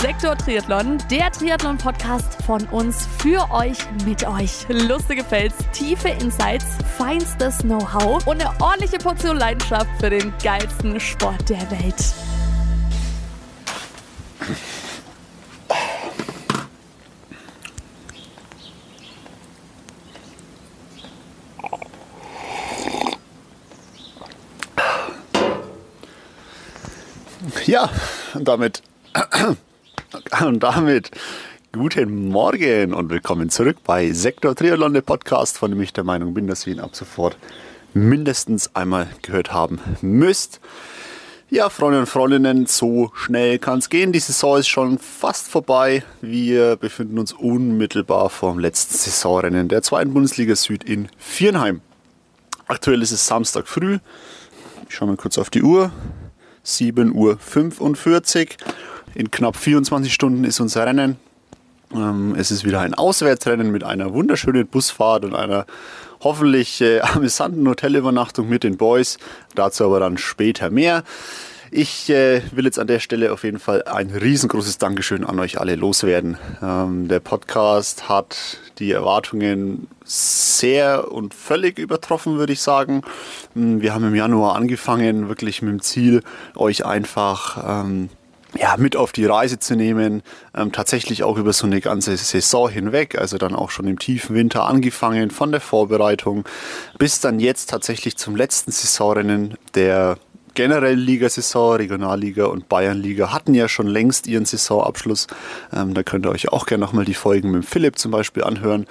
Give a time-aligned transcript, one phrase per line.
[0.00, 3.76] Sektor Triathlon, der Triathlon-Podcast von uns für euch,
[4.06, 4.66] mit euch.
[4.68, 6.64] Lustige Fails, tiefe Insights,
[6.96, 12.29] feinstes Know-how und eine ordentliche Portion Leidenschaft für den geilsten Sport der Welt.
[27.80, 27.88] Ja,
[28.34, 28.82] und damit
[30.44, 31.10] und damit
[31.72, 36.34] guten Morgen und willkommen zurück bei Sektor Triathlon, der Podcast, von dem ich der Meinung
[36.34, 37.38] bin, dass wir ihn ab sofort
[37.94, 40.60] mindestens einmal gehört haben müsst.
[41.48, 44.12] Ja, Freunde und Freundinnen, so schnell kann es gehen.
[44.12, 46.02] Die Saison ist schon fast vorbei.
[46.20, 51.80] Wir befinden uns unmittelbar vor dem letzten Saisonrennen der zweiten Bundesliga Süd in Viernheim.
[52.66, 54.00] Aktuell ist es Samstag früh.
[54.86, 55.90] Ich schaue mal kurz auf die Uhr.
[56.64, 58.56] 7.45 Uhr.
[59.14, 61.16] In knapp 24 Stunden ist unser Rennen.
[61.92, 65.66] Ähm, es ist wieder ein Auswärtsrennen mit einer wunderschönen Busfahrt und einer
[66.20, 69.18] hoffentlich äh, amüsanten Hotelübernachtung mit den Boys.
[69.54, 71.02] Dazu aber dann später mehr.
[71.72, 75.60] Ich äh, will jetzt an der Stelle auf jeden Fall ein riesengroßes Dankeschön an euch
[75.60, 76.36] alle loswerden.
[76.60, 83.02] Ähm, der Podcast hat die Erwartungen sehr und völlig übertroffen, würde ich sagen.
[83.54, 86.24] Ähm, wir haben im Januar angefangen, wirklich mit dem Ziel,
[86.56, 88.08] euch einfach ähm,
[88.58, 90.22] ja, mit auf die Reise zu nehmen,
[90.56, 94.34] ähm, tatsächlich auch über so eine ganze Saison hinweg, also dann auch schon im tiefen
[94.34, 96.44] Winter angefangen, von der Vorbereitung
[96.98, 100.18] bis dann jetzt tatsächlich zum letzten Saisonrennen der
[100.54, 105.26] generell Ligasaison, Regionalliga und Bayernliga hatten ja schon längst ihren Saisonabschluss.
[105.72, 108.86] Ähm, da könnt ihr euch auch gerne nochmal die Folgen mit Philipp zum Beispiel anhören.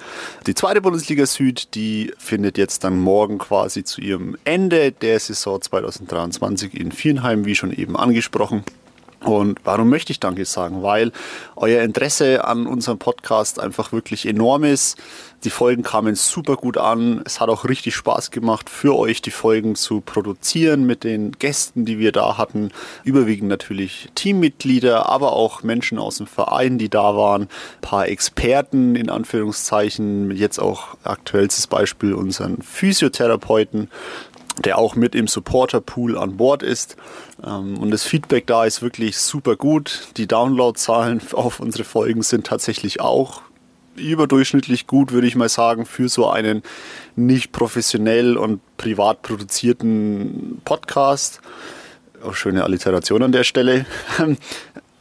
[0.46, 5.60] Die zweite Bundesliga Süd, die findet jetzt dann morgen quasi zu ihrem Ende der Saison
[5.60, 8.64] 2023 in Viernheim, wie schon eben angesprochen.
[9.24, 10.82] Und warum möchte ich Danke sagen?
[10.82, 11.12] Weil
[11.56, 14.98] euer Interesse an unserem Podcast einfach wirklich enorm ist.
[15.44, 17.22] Die Folgen kamen super gut an.
[17.24, 21.86] Es hat auch richtig Spaß gemacht, für euch die Folgen zu produzieren mit den Gästen,
[21.86, 22.72] die wir da hatten.
[23.04, 27.42] Überwiegend natürlich Teammitglieder, aber auch Menschen aus dem Verein, die da waren.
[27.42, 27.48] Ein
[27.80, 30.30] paar Experten in Anführungszeichen.
[30.30, 33.88] Jetzt auch aktuellstes Beispiel unseren Physiotherapeuten
[34.64, 36.96] der auch mit im Supporter-Pool an Bord ist.
[37.42, 40.08] Ähm, und das Feedback da ist wirklich super gut.
[40.18, 43.42] Die Download-Zahlen auf unsere Folgen sind tatsächlich auch
[44.00, 46.62] überdurchschnittlich gut, würde ich mal sagen, für so einen
[47.16, 51.40] nicht professionell und privat produzierten Podcast.
[52.24, 53.86] Auch schöne Alliteration an der Stelle.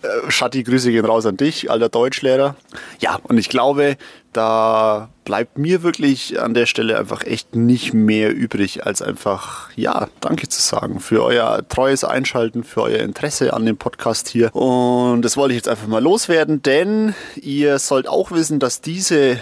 [0.02, 2.56] Äh, Schatti, Grüße gehen raus an dich, alter Deutschlehrer.
[3.00, 3.98] Ja, und ich glaube,
[4.34, 10.08] da bleibt mir wirklich an der Stelle einfach echt nicht mehr übrig, als einfach, ja,
[10.22, 14.56] danke zu sagen für euer treues Einschalten, für euer Interesse an dem Podcast hier.
[14.56, 19.40] Und das wollte ich jetzt einfach mal loswerden, denn ihr sollt auch wissen, dass diese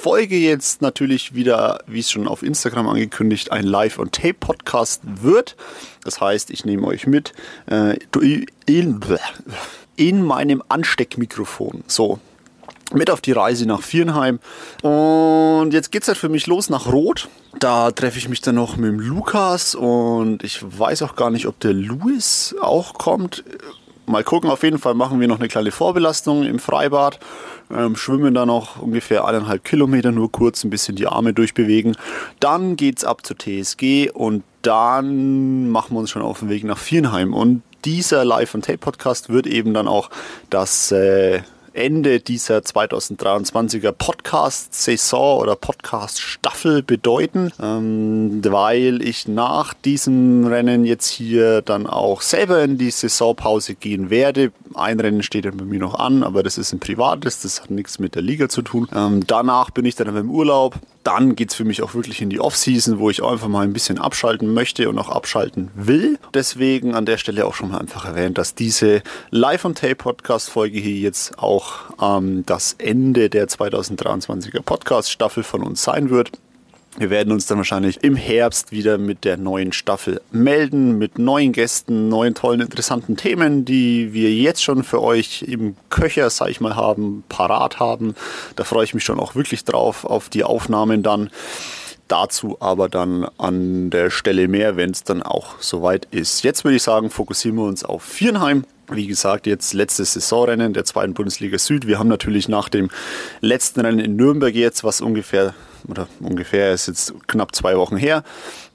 [0.00, 5.56] Folge jetzt natürlich wieder, wie es schon auf Instagram angekündigt, ein Live- und Tape-Podcast wird.
[6.04, 7.34] Das heißt, ich nehme euch mit
[7.70, 7.98] äh,
[8.66, 9.00] in,
[10.00, 11.84] in meinem Ansteckmikrofon.
[11.86, 12.18] So,
[12.94, 14.40] mit auf die Reise nach Viernheim.
[14.80, 17.28] Und jetzt geht es halt für mich los nach Rot.
[17.58, 21.46] Da treffe ich mich dann noch mit dem Lukas und ich weiß auch gar nicht,
[21.46, 23.44] ob der Louis auch kommt.
[24.06, 27.20] Mal gucken, auf jeden Fall machen wir noch eine kleine Vorbelastung im Freibad.
[27.70, 31.94] Ähm, schwimmen da noch ungefähr eineinhalb Kilometer, nur kurz ein bisschen die Arme durchbewegen.
[32.40, 36.64] Dann geht es ab zur TSG und dann machen wir uns schon auf den Weg
[36.64, 37.34] nach Viernheim.
[37.34, 40.10] Und dieser Live- und Tape-Podcast wird eben dann auch
[40.48, 41.40] das äh,
[41.72, 51.62] Ende dieser 2023er Podcast-Saison oder Podcast-Staffel bedeuten, ähm, weil ich nach diesem Rennen jetzt hier
[51.62, 54.52] dann auch selber in die Saisonpause gehen werde.
[54.74, 57.70] Ein Rennen steht dann bei mir noch an, aber das ist ein privates, das hat
[57.70, 58.88] nichts mit der Liga zu tun.
[58.94, 62.30] Ähm, danach bin ich dann im Urlaub dann geht es für mich auch wirklich in
[62.30, 66.18] die Off-Season, wo ich einfach mal ein bisschen abschalten möchte und auch abschalten will.
[66.34, 71.90] Deswegen an der Stelle auch schon mal einfach erwähnt, dass diese Live-on-Tape-Podcast-Folge hier jetzt auch
[72.00, 76.32] ähm, das Ende der 2023er Podcast-Staffel von uns sein wird.
[76.98, 81.52] Wir werden uns dann wahrscheinlich im Herbst wieder mit der neuen Staffel melden, mit neuen
[81.52, 86.60] Gästen, neuen tollen, interessanten Themen, die wir jetzt schon für euch im Köcher, sag ich
[86.60, 88.16] mal, haben, parat haben.
[88.56, 91.30] Da freue ich mich schon auch wirklich drauf, auf die Aufnahmen dann.
[92.08, 96.42] Dazu aber dann an der Stelle mehr, wenn es dann auch soweit ist.
[96.42, 98.64] Jetzt würde ich sagen, fokussieren wir uns auf Viernheim.
[98.90, 101.86] Wie gesagt, jetzt letztes Saisonrennen der zweiten Bundesliga Süd.
[101.86, 102.90] Wir haben natürlich nach dem
[103.40, 105.54] letzten Rennen in Nürnberg jetzt, was ungefähr
[105.88, 108.22] oder ungefähr ist jetzt knapp zwei Wochen her,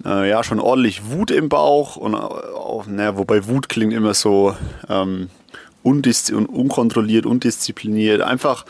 [0.06, 4.56] äh, ja, schon ordentlich Wut im Bauch und auch, naja, wobei Wut klingt immer so
[4.90, 5.30] ähm,
[5.86, 8.22] unkontrolliert, undiszipliniert.
[8.22, 8.66] Einfach,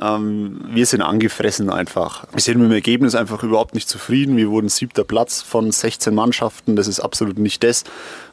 [0.00, 2.26] ähm, wir sind angefressen einfach.
[2.32, 4.36] Wir sind mit dem Ergebnis einfach überhaupt nicht zufrieden.
[4.36, 6.76] Wir wurden siebter Platz von 16 Mannschaften.
[6.76, 7.82] Das ist absolut nicht das,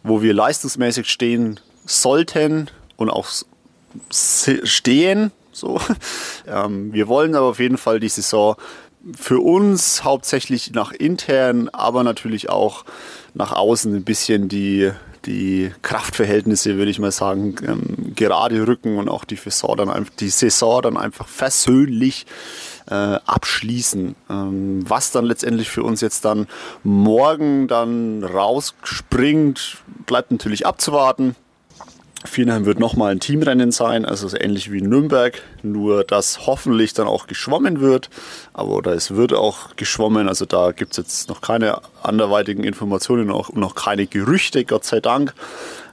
[0.04, 3.28] wo wir leistungsmäßig stehen sollten und auch
[4.12, 5.32] stehen.
[5.52, 5.82] So.
[6.50, 8.56] Ähm, wir wollen aber auf jeden Fall die Saison
[9.16, 12.86] für uns hauptsächlich nach intern, aber natürlich auch
[13.34, 14.92] nach außen ein bisschen die,
[15.26, 20.30] die Kraftverhältnisse, würde ich mal sagen, ähm, gerade rücken und auch die Saison dann, die
[20.30, 22.26] Saison dann einfach versöhnlich
[22.90, 24.16] äh, abschließen.
[24.30, 26.48] Ähm, was dann letztendlich für uns jetzt dann
[26.84, 31.36] morgen dann rausspringt, bleibt natürlich abzuwarten.
[32.26, 37.28] Vierenheim wird nochmal ein Teamrennen sein, also ähnlich wie Nürnberg, nur dass hoffentlich dann auch
[37.28, 38.10] geschwommen wird.
[38.54, 43.30] Aber oder es wird auch geschwommen, also da gibt es jetzt noch keine anderweitigen Informationen
[43.30, 45.34] und noch keine Gerüchte, Gott sei Dank.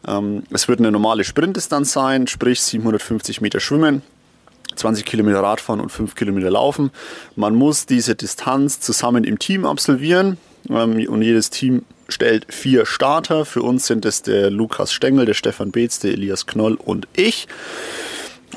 [0.07, 4.03] Ähm, es wird eine normale Sprintdistanz sein, sprich 750 Meter schwimmen.
[4.77, 6.91] 20 Kilometer Radfahren und 5 Kilometer laufen.
[7.37, 10.39] Man muss diese Distanz zusammen im Team absolvieren
[10.69, 13.45] ähm, und jedes Team stellt vier Starter.
[13.45, 17.49] Für uns sind es der Lukas Stengel, der Stefan Beetz, der Elias Knoll und ich.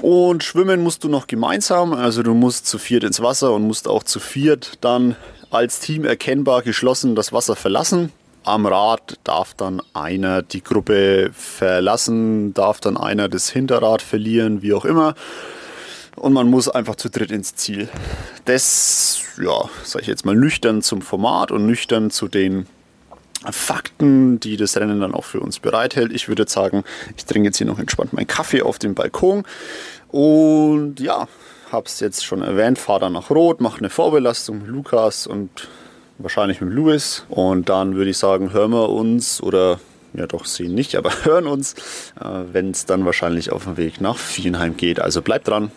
[0.01, 3.87] Und schwimmen musst du noch gemeinsam, also du musst zu viert ins Wasser und musst
[3.87, 5.15] auch zu viert dann
[5.49, 8.11] als Team erkennbar geschlossen das Wasser verlassen.
[8.43, 14.73] Am Rad darf dann einer die Gruppe verlassen, darf dann einer das Hinterrad verlieren, wie
[14.73, 15.15] auch immer.
[16.15, 17.89] Und man muss einfach zu dritt ins Ziel.
[18.45, 22.67] Das, ja, sage ich jetzt mal nüchtern zum Format und nüchtern zu den
[23.51, 26.11] Fakten, die das Rennen dann auch für uns bereithält.
[26.11, 26.83] Ich würde sagen,
[27.15, 29.43] ich trinke jetzt hier noch entspannt meinen Kaffee auf dem Balkon
[30.09, 31.27] und ja,
[31.71, 35.67] habe es jetzt schon erwähnt, fahre dann nach Rot, mache eine Vorbelastung mit Lukas und
[36.17, 39.79] wahrscheinlich mit Louis und dann würde ich sagen, hören wir uns oder
[40.13, 41.73] ja doch sehen nicht, aber hören uns,
[42.19, 44.99] äh, wenn es dann wahrscheinlich auf dem Weg nach Vienheim geht.
[44.99, 45.71] Also bleibt dran.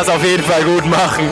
[0.00, 1.30] Man es auf jeden Fall gut machen.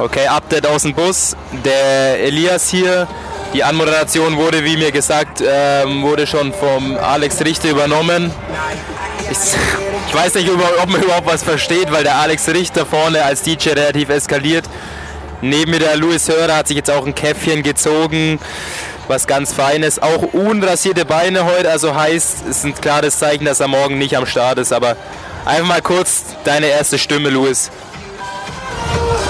[0.00, 1.36] Okay, Update aus dem Bus.
[1.64, 3.06] Der Elias hier.
[3.54, 8.30] Die Anmoderation wurde, wie mir gesagt, ähm, wurde schon vom Alex Richter übernommen.
[9.30, 9.38] Ich,
[10.08, 13.70] ich weiß nicht, ob man überhaupt was versteht, weil der Alex Richter vorne als DJ
[13.70, 14.64] relativ eskaliert.
[15.40, 18.40] Neben mir der Louis Hörer hat sich jetzt auch ein Käffchen gezogen,
[19.06, 20.00] was ganz Feines.
[20.00, 24.16] Auch unrasierte Beine heute, also heißt, es ist ein klares Zeichen, dass er morgen nicht
[24.16, 24.72] am Start ist.
[24.72, 24.96] Aber
[25.44, 27.70] einfach mal kurz deine erste Stimme, Louis.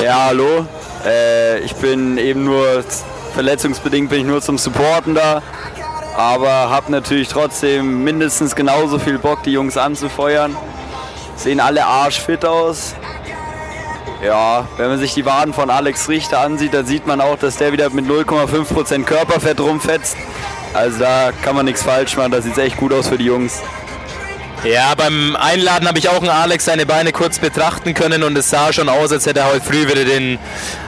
[0.02, 0.66] Ja, hallo.
[1.04, 2.82] Äh, ich bin eben nur,
[3.34, 5.42] verletzungsbedingt bin ich nur zum Supporten da.
[6.16, 10.56] Aber habe natürlich trotzdem mindestens genauso viel Bock, die Jungs anzufeuern.
[11.36, 12.94] Sehen alle arschfit aus.
[14.22, 17.56] Ja, wenn man sich die Waden von Alex Richter ansieht, dann sieht man auch, dass
[17.56, 20.16] der wieder mit 0,5% Körperfett rumfetzt.
[20.74, 23.62] Also da kann man nichts falsch machen, das sieht echt gut aus für die Jungs.
[24.64, 28.50] Ja, beim Einladen habe ich auch einen Alex seine Beine kurz betrachten können und es
[28.50, 30.36] sah schon aus, als hätte er heute früh wieder den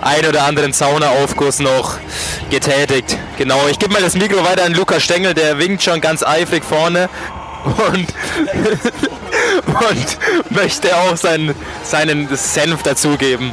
[0.00, 1.98] ein oder anderen Saunaaufguss noch
[2.50, 3.16] getätigt.
[3.38, 6.64] Genau, ich gebe mal das Mikro weiter an Lukas Stengel, der winkt schon ganz eifrig
[6.64, 7.08] vorne
[7.64, 8.06] und
[9.66, 10.18] und
[10.50, 13.52] möchte auch seinen, seinen Senf dazugeben.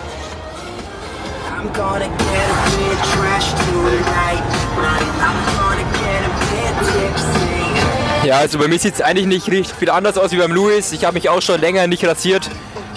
[8.24, 10.92] Ja, also bei mir sieht es eigentlich nicht richtig viel anders aus wie beim Louis.
[10.92, 12.50] Ich habe mich auch schon länger nicht rasiert.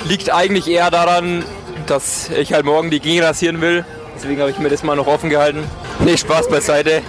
[0.05, 1.45] Liegt eigentlich eher daran,
[1.87, 3.85] dass ich halt morgen die Gegend rasieren will.
[4.17, 5.63] Deswegen habe ich mir das mal noch offen gehalten.
[6.01, 7.03] Nee, Spaß beiseite.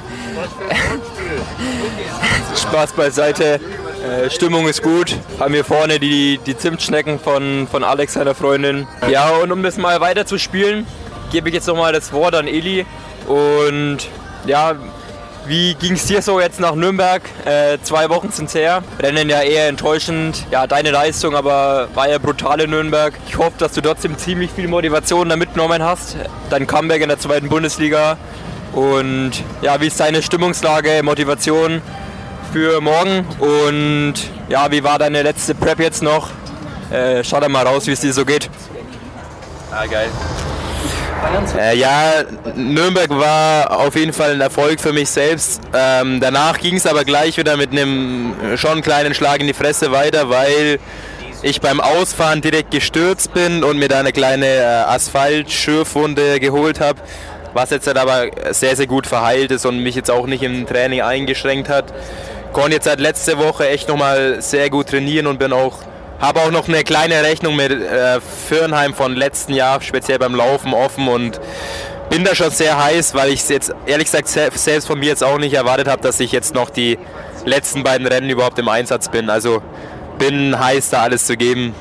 [2.62, 3.60] Spaß beiseite.
[4.02, 5.16] Äh, Stimmung ist gut.
[5.40, 8.88] Haben hier vorne die, die Zimtschnecken von, von Alex, seiner Freundin.
[9.10, 10.88] Ja, und um das mal weiter zu spielen,
[11.32, 12.86] gebe ich jetzt nochmal das Wort an Eli.
[13.28, 14.00] Und
[14.48, 14.76] ja,
[15.46, 17.22] wie ging es dir so jetzt nach Nürnberg?
[17.46, 18.84] Äh, zwei Wochen sind her.
[19.00, 20.46] Rennen ja eher enttäuschend.
[20.52, 23.14] Ja, deine Leistung, aber war ja brutal in Nürnberg.
[23.28, 26.16] Ich hoffe, dass du trotzdem ziemlich viel Motivation da mitgenommen hast.
[26.50, 28.18] Dein Comeback in der zweiten Bundesliga.
[28.74, 29.32] Und
[29.62, 31.82] ja, wie ist deine Stimmungslage, Motivation?
[32.52, 33.26] Für morgen.
[33.40, 34.14] Und
[34.50, 36.30] ja, wie war deine letzte Prep jetzt noch?
[36.92, 38.50] Äh, schau da mal raus, wie es dir so geht.
[39.72, 40.10] Ah, geil.
[41.58, 42.24] Äh, ja,
[42.56, 45.62] Nürnberg war auf jeden Fall ein Erfolg für mich selbst.
[45.74, 49.92] Ähm, danach ging es aber gleich wieder mit einem schon kleinen Schlag in die Fresse
[49.92, 50.80] weiter, weil
[51.44, 57.00] ich beim Ausfahren direkt gestürzt bin und mir da eine kleine äh, Asphalt-Schürfwunde geholt habe,
[57.54, 60.66] was jetzt halt aber sehr, sehr gut verheilt ist und mich jetzt auch nicht im
[60.66, 61.94] Training eingeschränkt hat.
[62.54, 65.78] Konnte jetzt seit letzte Woche echt nochmal sehr gut trainieren und bin auch,
[66.20, 70.74] habe auch noch eine kleine Rechnung mit äh, Firnheim von letzten Jahr, speziell beim Laufen
[70.74, 71.40] offen und
[72.10, 75.24] bin da schon sehr heiß, weil ich es jetzt ehrlich gesagt selbst von mir jetzt
[75.24, 77.00] auch nicht erwartet habe, dass ich jetzt noch die
[77.46, 79.30] letzten beiden Rennen überhaupt im Einsatz bin.
[79.30, 79.62] Also
[80.20, 81.74] bin heiß, da alles zu geben.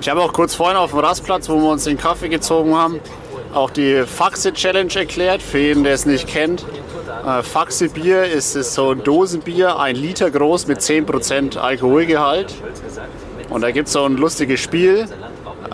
[0.00, 3.00] Ich habe auch kurz vorhin auf dem Rastplatz, wo wir uns den Kaffee gezogen haben,
[3.54, 6.64] auch die Faxe Challenge erklärt, für jeden, der es nicht kennt.
[7.26, 12.54] Äh, Faxe Bier ist, ist so ein Dosenbier, ein Liter groß mit 10% Alkoholgehalt.
[13.48, 15.08] Und da gibt es so ein lustiges Spiel,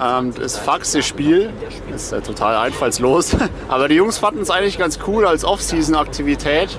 [0.01, 1.51] ähm, das Faxe-Spiel.
[1.95, 3.37] Ist ja total einfallslos.
[3.69, 6.77] Aber die Jungs fanden es eigentlich ganz cool als Off-Season-Aktivität.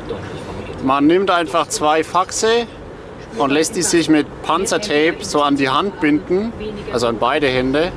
[0.83, 2.67] Man nimmt einfach zwei Faxe
[3.37, 6.53] und lässt die sich mit Panzertape so an die Hand binden,
[6.91, 7.91] also an beide Hände.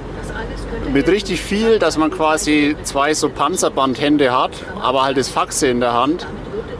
[0.92, 5.80] Mit richtig viel, dass man quasi zwei so Panzerbandhände hat, aber halt das Faxe in
[5.80, 6.26] der Hand.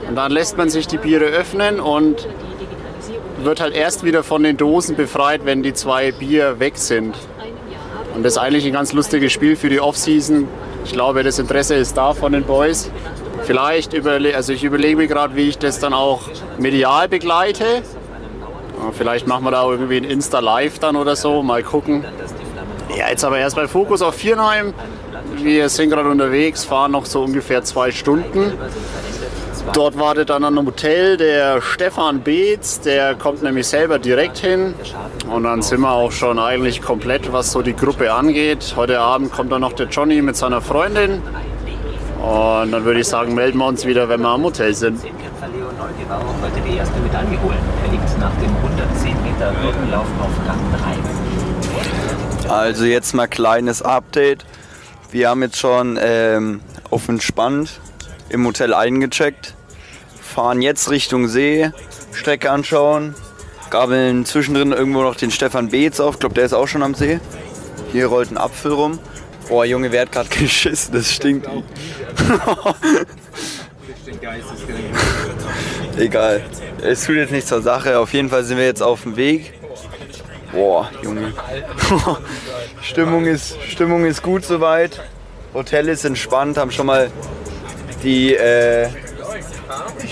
[0.07, 2.27] Und dann lässt man sich die Biere öffnen und
[3.43, 7.15] wird halt erst wieder von den Dosen befreit, wenn die zwei Bier weg sind.
[8.13, 10.47] Und das ist eigentlich ein ganz lustiges Spiel für die Offseason.
[10.83, 12.91] Ich glaube, das Interesse ist da von den Boys.
[13.43, 16.21] Vielleicht überlege, also ich überlege mir gerade, wie ich das dann auch
[16.59, 17.83] medial begleite.
[18.93, 22.03] Vielleicht machen wir da irgendwie ein Insta Live dann oder so, mal gucken.
[22.97, 24.73] Ja, jetzt aber erst bei Fokus auf Viernheim.
[25.37, 28.53] Wir sind gerade unterwegs, fahren noch so ungefähr zwei Stunden.
[29.73, 34.73] Dort wartet dann an einem Hotel der Stefan Beetz, der kommt nämlich selber direkt hin.
[35.29, 38.73] Und dann sind wir auch schon eigentlich komplett, was so die Gruppe angeht.
[38.75, 41.21] Heute Abend kommt dann noch der Johnny mit seiner Freundin.
[42.21, 44.99] Und dann würde ich sagen, melden wir uns wieder, wenn wir am Hotel sind.
[46.41, 47.57] heute die erste Medaille holen.
[47.85, 50.59] Er liegt nach dem 110 Meter Hürdenlauf auf Rang
[51.05, 51.10] 3.
[52.51, 54.45] Also jetzt mal kleines Update.
[55.09, 57.79] Wir haben jetzt schon ähm, auf entspannt
[58.27, 59.55] im Hotel eingecheckt,
[60.21, 61.71] fahren jetzt Richtung See,
[62.11, 63.15] Strecke anschauen,
[63.69, 66.93] gabeln zwischendrin irgendwo noch den Stefan Beetz auf, ich glaube der ist auch schon am
[66.93, 67.21] See.
[67.93, 68.99] Hier rollt ein Apfel rum.
[69.47, 70.93] Boah, Junge, wer hat gerade geschissen?
[70.93, 71.47] Das stinkt.
[75.97, 76.41] Egal.
[76.83, 77.97] Es tut jetzt nichts zur Sache.
[77.97, 79.53] Auf jeden Fall sind wir jetzt auf dem Weg.
[80.51, 81.33] Boah, Junge.
[82.81, 85.01] Stimmung ist, Stimmung ist gut soweit.
[85.53, 87.11] Hotel ist entspannt, haben schon mal
[88.03, 88.89] die äh,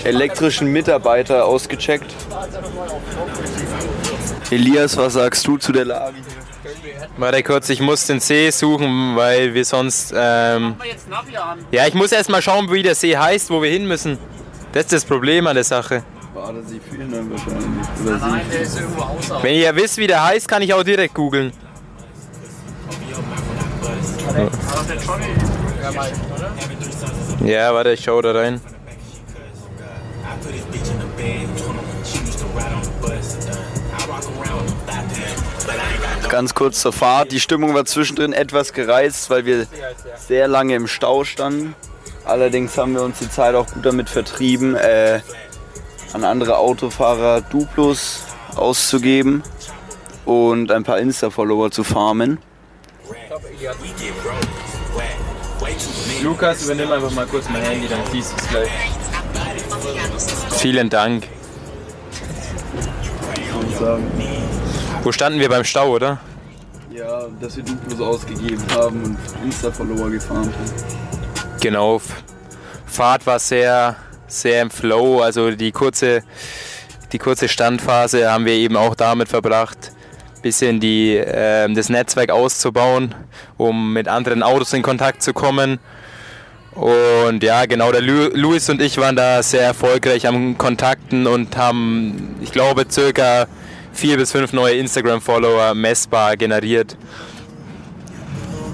[0.04, 2.14] elektrischen Mitarbeiter ausgecheckt.
[4.50, 6.16] Elias, was sagst du zu der Lage
[7.16, 10.12] Warte kurz, ich muss den See suchen, weil wir sonst.
[10.16, 10.76] Ähm,
[11.70, 14.18] ja, ich muss erst mal schauen, wie der See heißt, wo wir hin müssen.
[14.72, 16.02] Das ist das Problem an der Sache.
[19.42, 21.52] Wenn ihr wisst, wie der heißt, kann ich auch direkt googeln.
[27.44, 28.60] Ja, warte, ich schau da rein.
[36.28, 37.32] Ganz kurz zur Fahrt.
[37.32, 39.66] Die Stimmung war zwischendrin etwas gereizt, weil wir
[40.16, 41.74] sehr lange im Stau standen.
[42.24, 45.20] Allerdings haben wir uns die Zeit auch gut damit vertrieben, äh,
[46.12, 48.24] an andere Autofahrer Duplos
[48.56, 49.42] auszugeben
[50.24, 52.38] und ein paar Insta-Follower zu farmen.
[56.22, 58.70] Lukas, übernimm einfach mal kurz mein Handy, dann siehst du es gleich.
[60.58, 61.26] Vielen Dank.
[65.02, 66.18] Wo standen wir beim Stau, oder?
[66.90, 71.58] Ja, dass wir Duplos ausgegeben haben und Insta-Follower gefahren haben.
[71.60, 72.00] Genau.
[72.86, 73.96] Fahrt war sehr,
[74.30, 75.20] sehr im Flow.
[75.20, 76.22] Also die kurze,
[77.12, 79.92] die kurze Standphase haben wir eben auch damit verbracht,
[80.42, 83.14] bisschen die, äh, das Netzwerk auszubauen,
[83.56, 85.78] um mit anderen Autos in Kontakt zu kommen.
[86.72, 91.56] Und ja, genau, der Lu Luis und ich waren da sehr erfolgreich am Kontakten und
[91.56, 93.46] haben, ich glaube, circa
[93.92, 96.96] vier bis fünf neue Instagram-Follower messbar generiert.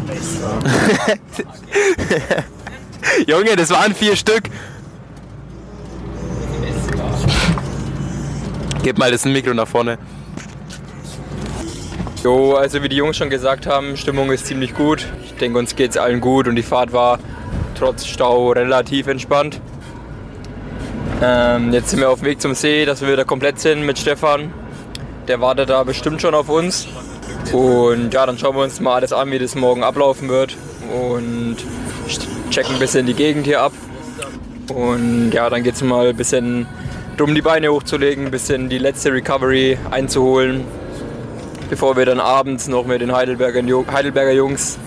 [3.27, 4.45] Junge, das waren vier Stück.
[8.87, 9.99] Gib mal das Mikro nach vorne.
[12.23, 15.05] Jo, also wie die Jungs schon gesagt haben, Stimmung ist ziemlich gut.
[15.25, 17.19] Ich denke, uns geht es allen gut und die Fahrt war
[17.75, 19.61] trotz Stau relativ entspannt.
[21.21, 23.99] Ähm, jetzt sind wir auf dem Weg zum See, dass wir wieder komplett sind mit
[23.99, 24.53] Stefan.
[25.27, 26.87] Der wartet da bestimmt schon auf uns.
[27.53, 30.57] Und ja, dann schauen wir uns mal alles an, wie das morgen ablaufen wird.
[30.95, 31.57] Und
[32.51, 33.73] checken ein bisschen die Gegend hier ab.
[34.73, 36.69] Und ja, dann geht es mal ein bisschen
[37.17, 40.65] darum, die Beine hochzulegen, ein bisschen die letzte Recovery einzuholen.
[41.69, 43.61] bevor wir dann abends noch mit den Heidelberger,
[43.93, 44.79] Heidelberger Jungs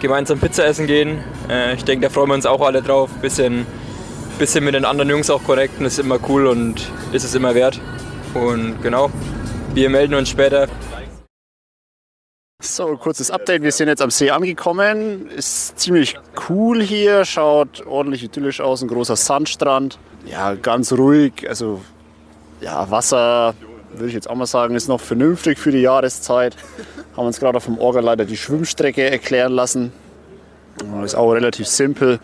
[0.00, 1.20] gemeinsam Pizza essen gehen.
[1.48, 3.10] Äh, ich denke, da freuen wir uns auch alle drauf.
[3.22, 3.66] Bisschen,
[4.38, 7.80] bisschen mit den anderen Jungs auch connecten, ist immer cool und ist es immer wert.
[8.34, 9.10] Und genau,
[9.72, 10.68] wir melden uns später.
[12.62, 13.62] So, kurzes Update.
[13.62, 15.28] Wir sind jetzt am See angekommen.
[15.28, 19.98] Ist ziemlich cool hier, schaut ordentlich idyllisch aus, ein großer Sandstrand.
[20.24, 21.46] Ja, ganz ruhig.
[21.46, 21.82] Also,
[22.62, 23.54] ja, Wasser,
[23.92, 26.56] würde ich jetzt auch mal sagen, ist noch vernünftig für die Jahreszeit.
[27.14, 29.92] Haben uns gerade vom Orgaleiter die Schwimmstrecke erklären lassen.
[31.04, 32.20] Ist auch relativ simpel.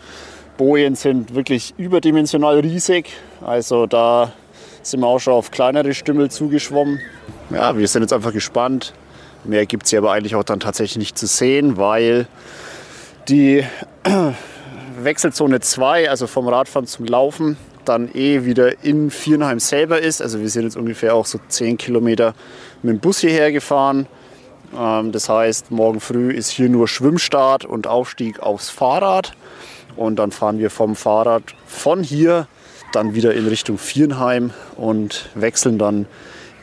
[0.57, 3.11] Bojen sind wirklich überdimensional riesig.
[3.45, 4.33] Also da
[4.81, 6.99] sind wir auch schon auf kleinere Stümmel zugeschwommen.
[7.51, 8.93] Ja, wir sind jetzt einfach gespannt,
[9.43, 12.27] Mehr gibt es hier aber eigentlich auch dann tatsächlich nicht zu sehen, weil
[13.27, 13.63] die
[14.99, 20.21] Wechselzone 2, also vom Radfahren zum Laufen, dann eh wieder in Vierenheim selber ist.
[20.21, 22.33] Also wir sind jetzt ungefähr auch so 10 Kilometer
[22.81, 24.07] mit dem Bus hierher gefahren.
[24.77, 29.33] Ähm, das heißt, morgen früh ist hier nur Schwimmstart und Aufstieg aufs Fahrrad.
[29.95, 32.47] Und dann fahren wir vom Fahrrad von hier
[32.93, 36.05] dann wieder in Richtung Vierenheim und wechseln dann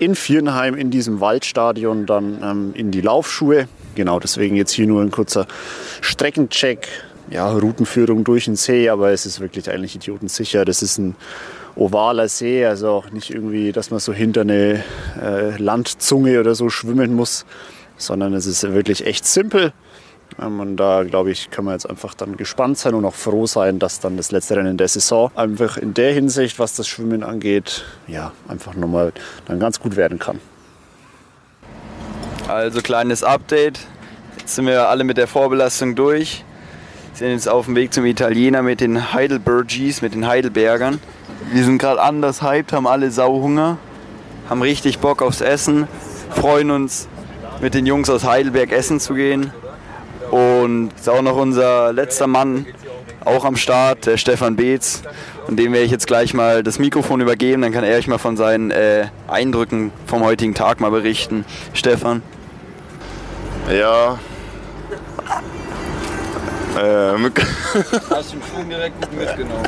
[0.01, 3.69] in Vierenheim in diesem Waldstadion dann ähm, in die Laufschuhe.
[3.95, 5.47] Genau, deswegen jetzt hier nur ein kurzer
[6.01, 6.89] Streckencheck.
[7.31, 10.65] Ja, Routenführung durch den See, aber es ist wirklich eigentlich idiotensicher.
[10.65, 11.15] Das ist ein
[11.77, 14.83] ovaler See, also auch nicht irgendwie, dass man so hinter eine
[15.23, 17.45] äh, Landzunge oder so schwimmen muss,
[17.97, 19.73] sondern es ist wirklich echt simpel.
[20.41, 23.47] Ähm, und da, glaube ich, kann man jetzt einfach dann gespannt sein und auch froh
[23.47, 27.23] sein, dass dann das letzte Rennen der Saison einfach in der Hinsicht, was das Schwimmen
[27.23, 29.13] angeht, ja, einfach nochmal
[29.47, 30.41] dann ganz gut werden kann.
[32.49, 33.81] Also kleines Update.
[34.39, 36.45] Jetzt sind wir alle mit der Vorbelastung durch.
[37.15, 41.01] Sind jetzt auf dem Weg zum Italiener mit den Heidelbergies, mit den Heidelbergern.
[41.53, 43.79] Wir sind gerade anders hyped, haben alle Sauhunger,
[44.49, 45.87] haben richtig Bock aufs Essen,
[46.31, 47.09] freuen uns
[47.61, 49.53] mit den Jungs aus Heidelberg essen zu gehen.
[50.31, 52.67] Und ist auch noch unser letzter Mann
[53.25, 55.03] auch am Start, der Stefan Beetz.
[55.47, 57.63] Und dem werde ich jetzt gleich mal das Mikrofon übergeben.
[57.63, 61.45] Dann kann er euch mal von seinen äh, Eindrücken vom heutigen Tag mal berichten.
[61.75, 62.23] Stefan.
[63.71, 64.19] Ja.
[66.81, 67.33] Ähm.
[68.11, 69.65] Hast du den Schwung direkt gut mitgenommen?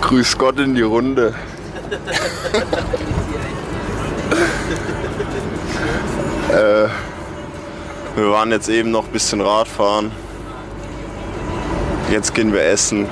[0.00, 1.34] Grüß Gott in die Runde.
[6.54, 6.88] äh.
[8.16, 10.12] Wir waren jetzt eben noch ein bisschen Radfahren.
[12.12, 13.08] Jetzt gehen wir essen.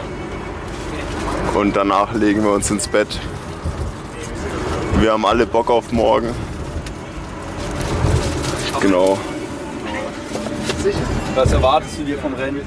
[1.55, 3.09] Und danach legen wir uns ins Bett.
[5.01, 6.33] Wir haben alle Bock auf morgen.
[8.81, 9.19] Genau.
[11.35, 12.61] Was erwartest du dir vom Rennen?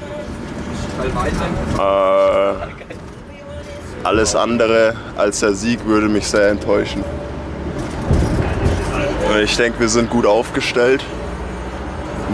[1.78, 2.52] Äh,
[4.04, 7.02] alles andere als der Sieg würde mich sehr enttäuschen.
[9.42, 11.02] Ich denke, wir sind gut aufgestellt.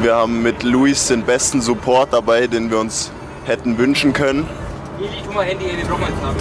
[0.00, 3.10] Wir haben mit Luis den besten Support dabei, den wir uns
[3.44, 4.48] hätten wünschen können.
[4.98, 6.36] Eli, tu mal Handy, wir brauchen haben.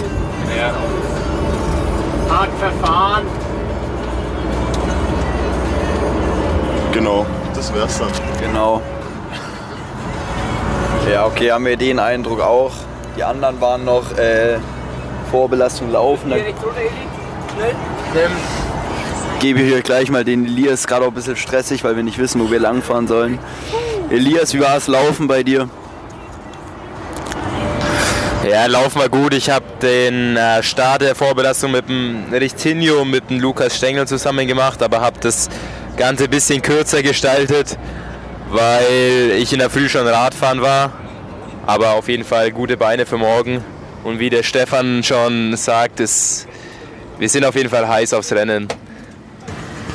[0.56, 0.74] Ja.
[2.34, 3.26] Hart verfahren.
[6.92, 8.08] Genau, das wär's dann.
[8.40, 8.80] Genau.
[11.10, 12.72] Ja, okay, haben wir den Eindruck auch.
[13.16, 14.58] Die anderen waren noch äh,
[15.30, 16.30] Vorbelastung laufen.
[16.30, 16.40] Dann
[19.42, 22.40] gebe euch gleich mal den Elias, gerade auch ein bisschen stressig, weil wir nicht wissen,
[22.40, 23.40] wo wir langfahren sollen.
[24.08, 25.68] Elias, wie war es laufen bei dir?
[28.48, 29.34] Ja, Lauf war gut.
[29.34, 34.46] Ich habe den äh, Start der Vorbelastung mit dem Richtinho, mit dem Lukas Stengel zusammen
[34.46, 35.48] gemacht, aber habe das
[35.96, 37.76] Ganze ein bisschen kürzer gestaltet,
[38.48, 40.92] weil ich in der Früh schon Radfahren war.
[41.66, 43.64] Aber auf jeden Fall gute Beine für morgen.
[44.04, 46.46] Und wie der Stefan schon sagt, ist,
[47.18, 48.68] wir sind auf jeden Fall heiß aufs Rennen.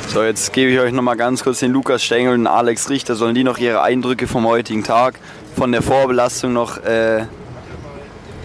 [0.08, 3.14] So, jetzt gebe ich euch noch mal ganz kurz den Lukas Stengel und Alex Richter.
[3.14, 5.18] Sollen die noch ihre Eindrücke vom heutigen Tag,
[5.54, 7.26] von der Vorbelastung noch äh,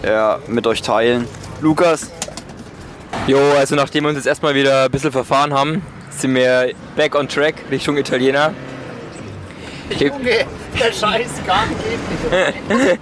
[0.04, 1.26] ja, mit euch teilen?
[1.62, 2.10] Lukas?
[3.26, 7.14] Jo, also nachdem wir uns jetzt erstmal wieder ein bisschen verfahren haben, sind wir back
[7.14, 8.52] on track Richtung Italiener.
[9.98, 10.44] Junge,
[10.78, 12.98] der Scheiß gar nicht.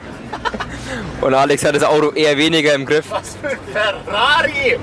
[1.21, 3.07] und Alex hat das Auto eher weniger im Griff.
[3.11, 4.79] Was für ein Ferrari!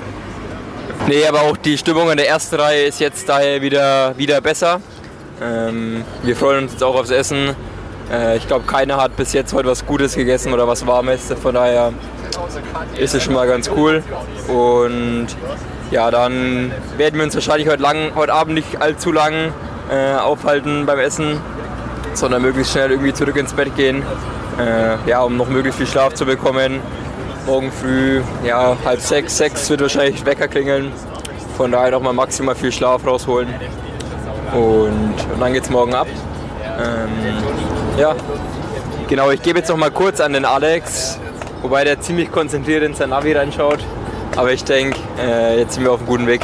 [1.08, 4.80] Nee, aber auch die Stimmung in der ersten Reihe ist jetzt daher wieder, wieder besser.
[5.42, 7.56] Ähm, wir freuen uns jetzt auch aufs Essen.
[8.12, 11.32] Äh, ich glaube, keiner hat bis jetzt heute was Gutes gegessen oder was Warmes.
[11.42, 11.92] Von daher
[12.98, 14.02] ist es schon mal ganz cool.
[14.46, 15.28] Und
[15.90, 19.52] ja, dann werden wir uns wahrscheinlich heute, lang, heute Abend nicht allzu lang
[19.90, 21.40] äh, aufhalten beim Essen,
[22.12, 24.02] sondern möglichst schnell irgendwie zurück ins Bett gehen,
[24.58, 26.80] äh, ja, um noch möglichst viel Schlaf zu bekommen
[27.46, 30.92] morgen früh, ja, halb sechs, sechs wird wahrscheinlich Wecker klingeln.
[31.56, 33.48] Von daher noch mal maximal viel Schlaf rausholen.
[34.52, 36.06] Und, und dann geht es morgen ab.
[36.78, 37.10] Ähm,
[37.98, 38.14] ja,
[39.08, 41.18] genau, ich gebe jetzt noch mal kurz an den Alex,
[41.62, 43.80] wobei der ziemlich konzentriert in sein Navi reinschaut.
[44.36, 46.40] Aber ich denke, äh, jetzt sind wir auf einem guten Weg.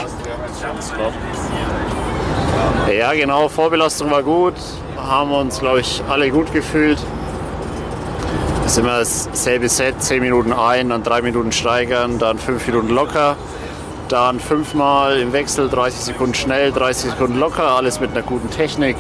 [2.96, 4.54] Ja, genau, Vorbelastung war gut.
[4.96, 6.98] Haben uns, glaube ich, alle gut gefühlt.
[8.66, 12.88] Das ist immer dasselbe Set, 10 Minuten ein, dann 3 Minuten steigern, dann 5 Minuten
[12.88, 13.37] locker,
[14.09, 18.96] dann fünfmal im Wechsel, 30 Sekunden schnell, 30 Sekunden locker, alles mit einer guten Technik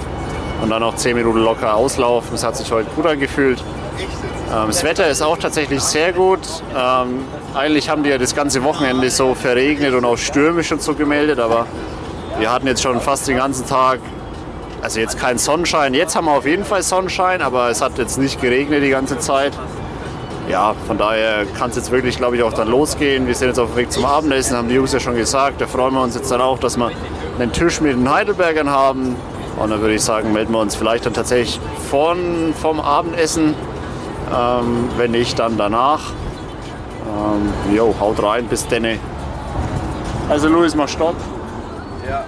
[0.62, 2.28] und dann noch 10 Minuten locker auslaufen.
[2.30, 3.58] Das hat sich heute gut angefühlt.
[4.54, 6.46] Ähm, das Wetter ist auch tatsächlich sehr gut.
[6.70, 10.94] Ähm, eigentlich haben die ja das ganze Wochenende so verregnet und auch stürmisch und so
[10.94, 11.66] gemeldet, aber
[12.38, 13.98] wir hatten jetzt schon fast den ganzen Tag
[14.82, 15.94] also jetzt kein Sonnenschein.
[15.94, 19.18] Jetzt haben wir auf jeden Fall Sonnenschein, aber es hat jetzt nicht geregnet die ganze
[19.18, 19.52] Zeit.
[20.48, 23.26] Ja, von daher kann es jetzt wirklich, glaube ich, auch dann losgehen.
[23.26, 25.60] Wir sind jetzt auf dem Weg zum Abendessen, haben die Jungs ja schon gesagt.
[25.60, 26.92] Da freuen wir uns jetzt dann auch, dass wir
[27.38, 29.16] einen Tisch mit den Heidelbergern haben.
[29.56, 31.58] Und dann würde ich sagen, melden wir uns vielleicht dann tatsächlich
[31.90, 33.54] von, vom Abendessen.
[34.32, 36.12] Ähm, wenn nicht, dann danach.
[37.06, 38.98] Ähm, jo, haut rein, bis denne.
[40.28, 41.16] Also Luis, mach Stopp.
[42.08, 42.24] Ja.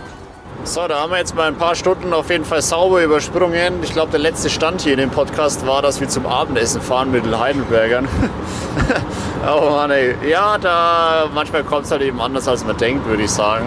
[0.69, 3.83] So, da haben wir jetzt mal ein paar Stunden auf jeden Fall sauber übersprungen.
[3.83, 7.11] Ich glaube, der letzte Stand hier in dem Podcast war, dass wir zum Abendessen fahren
[7.11, 8.07] mit den Heidelbergern.
[9.51, 10.15] oh Mann, ey.
[10.29, 13.65] Ja, da manchmal kommt es halt eben anders, als man denkt, würde ich sagen.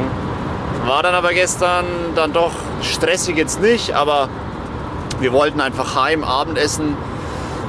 [0.86, 2.52] War dann aber gestern dann doch
[2.84, 4.30] stressig jetzt nicht, aber
[5.20, 6.96] wir wollten einfach heim Abendessen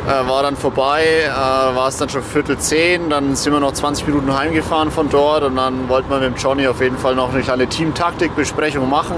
[0.06, 3.72] äh, war dann vorbei, äh, war es dann schon Viertel zehn, dann sind wir noch
[3.72, 7.14] 20 Minuten heimgefahren von dort und dann wollten wir mit dem Johnny auf jeden Fall
[7.14, 9.16] noch eine kleine Teamtaktikbesprechung machen.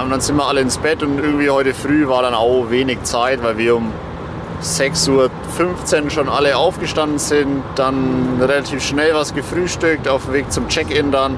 [0.00, 3.02] Ähm, dann sind wir alle ins Bett und irgendwie heute früh war dann auch wenig
[3.02, 3.92] Zeit, weil wir um
[4.62, 10.68] 6.15 Uhr schon alle aufgestanden sind, dann relativ schnell was gefrühstückt, auf dem Weg zum
[10.68, 11.36] Check-in dann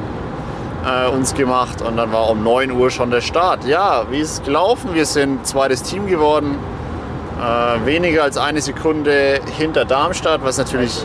[0.85, 3.65] äh, uns gemacht und dann war um 9 Uhr schon der Start.
[3.67, 4.91] Ja, wie ist es gelaufen?
[4.95, 6.59] Wir sind zweites Team geworden,
[7.41, 11.05] äh, weniger als eine Sekunde hinter Darmstadt, was natürlich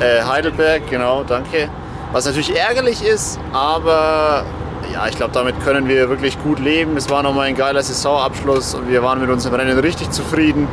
[0.00, 1.68] äh, Heidelberg, genau, danke.
[2.12, 4.44] Was natürlich ärgerlich ist, aber
[4.92, 6.96] ja, ich glaube, damit können wir wirklich gut leben.
[6.96, 10.68] Es war nochmal ein geiler Saisonabschluss und wir waren mit unserem Rennen richtig zufrieden.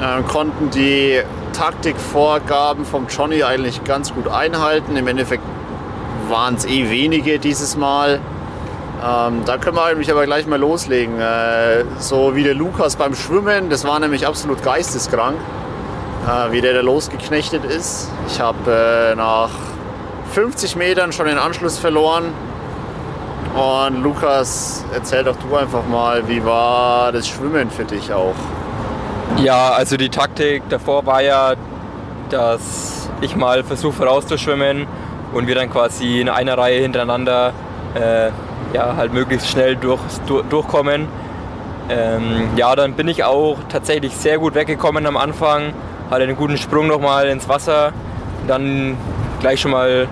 [0.00, 1.20] Äh, konnten die
[1.52, 4.96] Taktikvorgaben vom Johnny eigentlich ganz gut einhalten.
[4.96, 5.42] Im Endeffekt
[6.28, 8.20] waren es eh wenige dieses Mal.
[9.04, 11.20] Ähm, da können wir nämlich aber gleich mal loslegen.
[11.20, 15.36] Äh, so wie der Lukas beim Schwimmen, das war nämlich absolut geisteskrank,
[16.26, 18.08] äh, wie der da losgeknechtet ist.
[18.28, 19.50] Ich habe äh, nach
[20.32, 22.32] 50 Metern schon den Anschluss verloren.
[23.54, 28.34] Und Lukas, erzähl doch du einfach mal, wie war das Schwimmen für dich auch?
[29.42, 31.54] Ja, also die Taktik davor war ja,
[32.30, 34.86] dass ich mal versuche vorauszuschwimmen
[35.34, 37.52] und wir dann quasi in einer Reihe hintereinander
[37.94, 38.30] äh,
[38.72, 40.00] ja, halt möglichst schnell durch,
[40.48, 41.08] durchkommen.
[41.88, 45.72] Ähm, ja, dann bin ich auch tatsächlich sehr gut weggekommen am Anfang,
[46.10, 47.92] hatte einen guten Sprung nochmal ins Wasser,
[48.46, 48.96] dann
[49.40, 50.08] gleich schon mal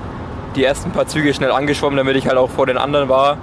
[0.57, 3.39] die ersten paar Züge schnell angeschwommen, damit ich halt auch vor den anderen war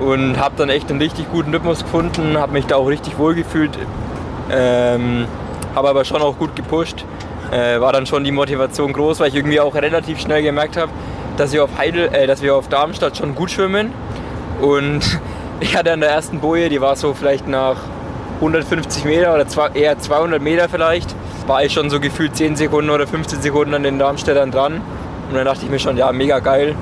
[0.00, 3.34] und habe dann echt einen richtig guten Rhythmus gefunden, habe mich da auch richtig wohl
[3.34, 3.70] gefühlt,
[4.50, 5.26] ähm,
[5.74, 7.04] habe aber schon auch gut gepusht,
[7.52, 10.90] äh, war dann schon die Motivation groß, weil ich irgendwie auch relativ schnell gemerkt habe,
[11.36, 13.92] dass wir auf, Heidel, äh, dass wir auf Darmstadt schon gut schwimmen.
[14.60, 15.20] Und
[15.60, 17.76] ich hatte an der ersten Boje, die war so vielleicht nach
[18.36, 21.14] 150 Meter oder zwei, eher 200 Meter vielleicht,
[21.46, 24.80] war ich schon so gefühlt 10 Sekunden oder 15 Sekunden an den Darmstädtern dran.
[25.28, 26.74] Und dann dachte ich mir schon, ja, mega geil.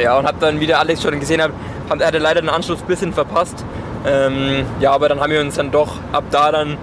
[0.00, 1.52] Ja, und hab dann wieder Alex schon gesehen, hab,
[2.00, 3.64] er hatte leider den Anschluss ein bisschen verpasst.
[4.06, 6.76] Ähm, ja, aber dann haben wir uns dann doch ab da dann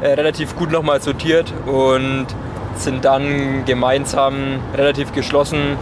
[0.00, 2.26] äh, relativ gut nochmal sortiert und
[2.76, 5.76] sind dann gemeinsam relativ geschlossen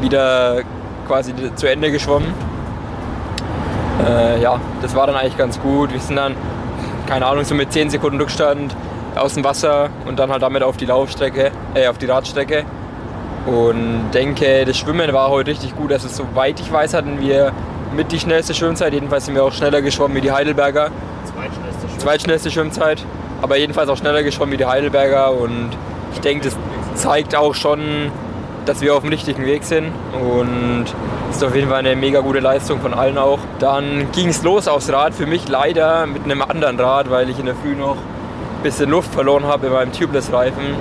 [0.00, 0.62] wieder
[1.06, 2.32] quasi zu Ende geschwommen.
[4.06, 5.92] Äh, ja, das war dann eigentlich ganz gut.
[5.92, 6.34] Wir sind dann,
[7.06, 8.76] keine Ahnung, so mit 10 Sekunden Rückstand
[9.16, 12.64] aus dem Wasser und dann halt damit auf die Laufstrecke, äh, auf die Radstrecke.
[13.46, 15.92] Und denke, das Schwimmen war heute richtig gut.
[15.92, 17.52] Also soweit ich weiß, hatten wir
[17.94, 18.92] mit die schnellste Schwimmzeit.
[18.92, 20.90] Jedenfalls sind wir auch schneller geschwommen wie die Heidelberger.
[21.24, 23.04] Zweitschnellste, Schwimm Zweitschnellste Schwimmzeit.
[23.40, 25.32] Aber jedenfalls auch schneller geschwommen wie die Heidelberger.
[25.32, 25.70] Und
[26.12, 26.56] ich denke, das
[26.94, 28.12] zeigt auch schon,
[28.68, 30.84] dass wir auf dem richtigen Weg sind und
[31.30, 33.38] ist auf jeden Fall eine mega gute Leistung von allen auch.
[33.58, 37.38] Dann ging es los aufs Rad, für mich leider mit einem anderen Rad, weil ich
[37.38, 40.74] in der Früh noch ein bisschen Luft verloren habe in meinem Tubeless-Reifen.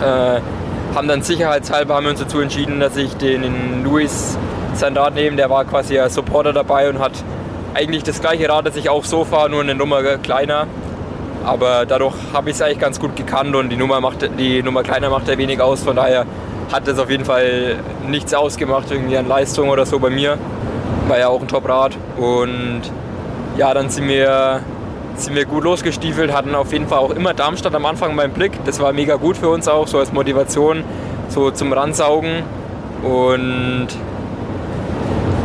[0.00, 0.40] Äh,
[0.94, 4.36] haben dann sicherheitshalber haben wir uns dazu entschieden, dass ich den Luis
[4.74, 7.12] sein Rad nehme, der war quasi als Supporter dabei und hat
[7.74, 10.66] eigentlich das gleiche Rad, das ich auch so fahre, nur eine Nummer kleiner.
[11.44, 14.82] Aber dadurch habe ich es eigentlich ganz gut gekannt und die Nummer, macht, die Nummer
[14.82, 15.82] kleiner macht ja wenig aus.
[15.82, 16.26] Von daher
[16.70, 20.38] hat das auf jeden Fall nichts ausgemacht, irgendwie an Leistung oder so bei mir.
[21.08, 21.96] war ja auch ein Top-Rad.
[22.16, 22.82] Und
[23.56, 24.60] ja, dann sind wir,
[25.16, 28.52] sind wir gut losgestiefelt, hatten auf jeden Fall auch immer Darmstadt am Anfang beim Blick.
[28.64, 30.84] Das war mega gut für uns auch, so als Motivation,
[31.28, 32.42] so zum Ransaugen.
[33.02, 33.88] Und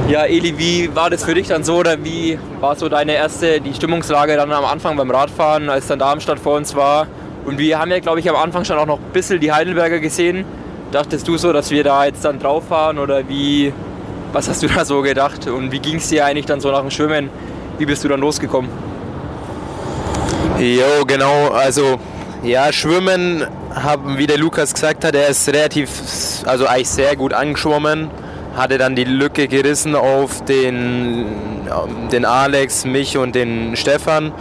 [0.10, 3.60] ja, Eli, wie war das für dich dann so oder wie war so deine erste,
[3.60, 7.08] die Stimmungslage dann am Anfang beim Radfahren, als dann Darmstadt vor uns war?
[7.46, 10.00] Und wir haben ja, glaube ich, am Anfang schon auch noch ein bisschen die Heidelberger
[10.00, 10.46] gesehen.
[10.92, 13.74] Dachtest du so, dass wir da jetzt dann drauf fahren oder wie,
[14.32, 15.48] was hast du da so gedacht?
[15.48, 17.30] Und wie ging es dir eigentlich dann so nach dem Schwimmen?
[17.78, 18.70] Wie bist du dann losgekommen?
[20.60, 22.00] Jo, genau, also
[22.44, 23.46] ja, Schwimmen,
[23.76, 25.90] haben, wie der Lukas gesagt hat, er ist relativ,
[26.46, 28.10] also eigentlich sehr gut angeschwommen
[28.58, 31.28] hatte dann die Lücke gerissen auf den,
[32.12, 34.32] den Alex, mich und den Stefan.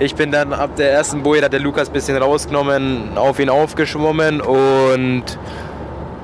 [0.00, 3.48] Ich bin dann ab der ersten Boje, hat der Lukas ein bisschen rausgenommen, auf ihn
[3.48, 5.24] aufgeschwommen und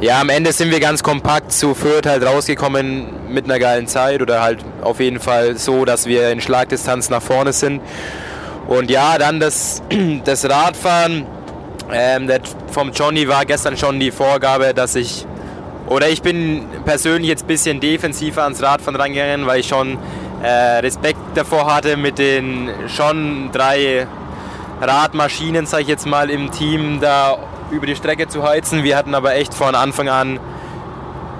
[0.00, 4.20] ja, am Ende sind wir ganz kompakt zu Fürth halt rausgekommen mit einer geilen Zeit
[4.20, 7.80] oder halt auf jeden Fall so, dass wir in Schlagdistanz nach vorne sind.
[8.66, 9.82] Und ja, dann das,
[10.24, 11.26] das Radfahren
[11.92, 12.30] ähm,
[12.70, 15.26] vom Johnny war gestern schon die Vorgabe, dass ich
[15.86, 19.98] oder ich bin persönlich jetzt ein bisschen defensiver ans Radfahren rangegangen, weil ich schon
[20.42, 24.06] äh, Respekt davor hatte, mit den schon drei
[24.80, 27.38] Radmaschinen, sage ich jetzt mal, im Team da
[27.70, 28.84] über die Strecke zu heizen.
[28.84, 30.40] Wir hatten aber echt von Anfang an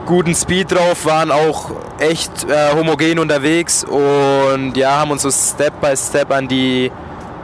[0.06, 5.80] guten Speed drauf, waren auch echt äh, homogen unterwegs und ja, haben uns so Step
[5.80, 6.92] by Step an die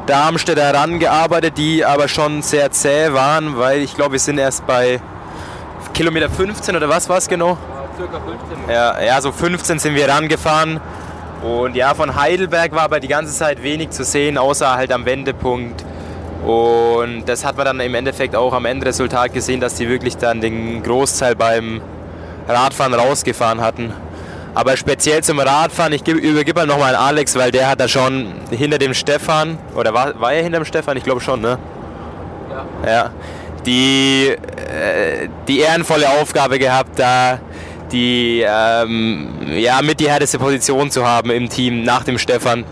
[0.07, 5.01] Darmstädter herangearbeitet, die aber schon sehr zäh waren, weil ich glaube, wir sind erst bei
[5.93, 7.51] Kilometer 15 oder was war es genau?
[7.51, 8.75] Ja, circa 15.
[8.75, 10.81] Ja, ja, so 15 sind wir rangefahren.
[11.43, 15.05] Und ja, von Heidelberg war aber die ganze Zeit wenig zu sehen, außer halt am
[15.05, 15.85] Wendepunkt.
[16.45, 20.41] Und das hat man dann im Endeffekt auch am Endresultat gesehen, dass die wirklich dann
[20.41, 21.81] den Großteil beim
[22.49, 23.93] Radfahren rausgefahren hatten.
[24.55, 28.35] Aber speziell zum Radfahren, ich übergebe halt nochmal an Alex, weil der hat da schon
[28.51, 30.97] hinter dem Stefan, oder war, war er hinter dem Stefan?
[30.97, 31.59] Ich glaube schon, ne?
[32.85, 32.91] Ja.
[32.93, 33.11] ja
[33.65, 37.39] die, äh, die ehrenvolle Aufgabe gehabt, da
[37.93, 42.65] die ähm, ja, mit die härteste Position zu haben im Team nach dem Stefan.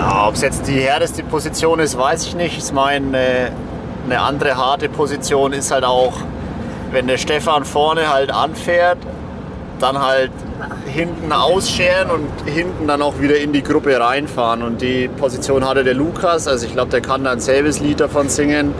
[0.00, 2.56] Ja, ob es jetzt die härteste Position ist, weiß ich nicht.
[2.56, 3.50] Ich meine, äh,
[4.06, 6.14] eine andere harte Position ist halt auch,
[6.90, 8.96] wenn der Stefan vorne halt anfährt,
[9.78, 10.30] dann halt
[10.86, 14.62] hinten ausscheren und hinten dann auch wieder in die Gruppe reinfahren.
[14.62, 18.00] Und die Position hatte der Lukas, also ich glaube, der kann da ein selbes Lied
[18.00, 18.74] davon singen.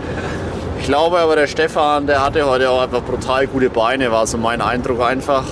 [0.79, 4.39] Ich glaube aber, der Stefan, der hatte heute auch einfach brutal gute Beine, war so
[4.39, 5.45] mein Eindruck einfach.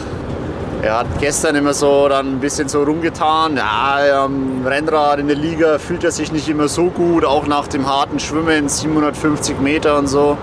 [0.81, 3.57] Er hat gestern immer so dann ein bisschen so rumgetan.
[3.57, 7.67] Ja, am Rennrad in der Liga fühlt er sich nicht immer so gut, auch nach
[7.67, 10.39] dem harten Schwimmen, 750 Meter und so.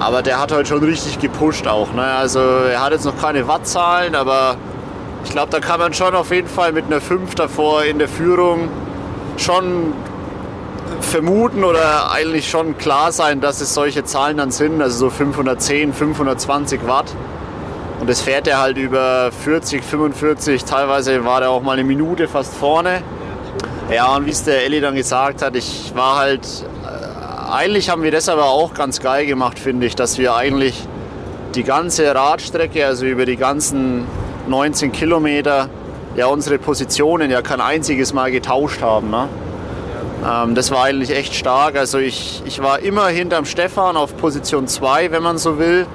[0.00, 1.92] Aber der hat heute schon richtig gepusht auch.
[1.92, 2.02] Ne?
[2.02, 4.56] Also er hat jetzt noch keine Wattzahlen, aber
[5.24, 8.08] ich glaube, da kann man schon auf jeden Fall mit einer 5 davor in der
[8.08, 8.70] Führung
[9.36, 9.92] schon
[11.00, 15.92] vermuten oder eigentlich schon klar sein, dass es solche Zahlen dann sind, also so 510,
[15.92, 17.14] 520 Watt.
[18.04, 22.28] Und das fährt er halt über 40, 45, teilweise war er auch mal eine Minute
[22.28, 23.02] fast vorne.
[23.90, 26.46] Ja, und wie es der Elli dann gesagt hat, ich war halt,
[26.84, 30.86] äh, eigentlich haben wir das aber auch ganz geil gemacht, finde ich, dass wir eigentlich
[31.54, 34.06] die ganze Radstrecke, also über die ganzen
[34.48, 35.70] 19 Kilometer,
[36.14, 39.08] ja unsere Positionen ja kein einziges Mal getauscht haben.
[39.08, 39.30] Ne?
[40.30, 41.78] Ähm, das war eigentlich echt stark.
[41.78, 45.86] Also ich, ich war immer hinterm Stefan auf Position 2, wenn man so will.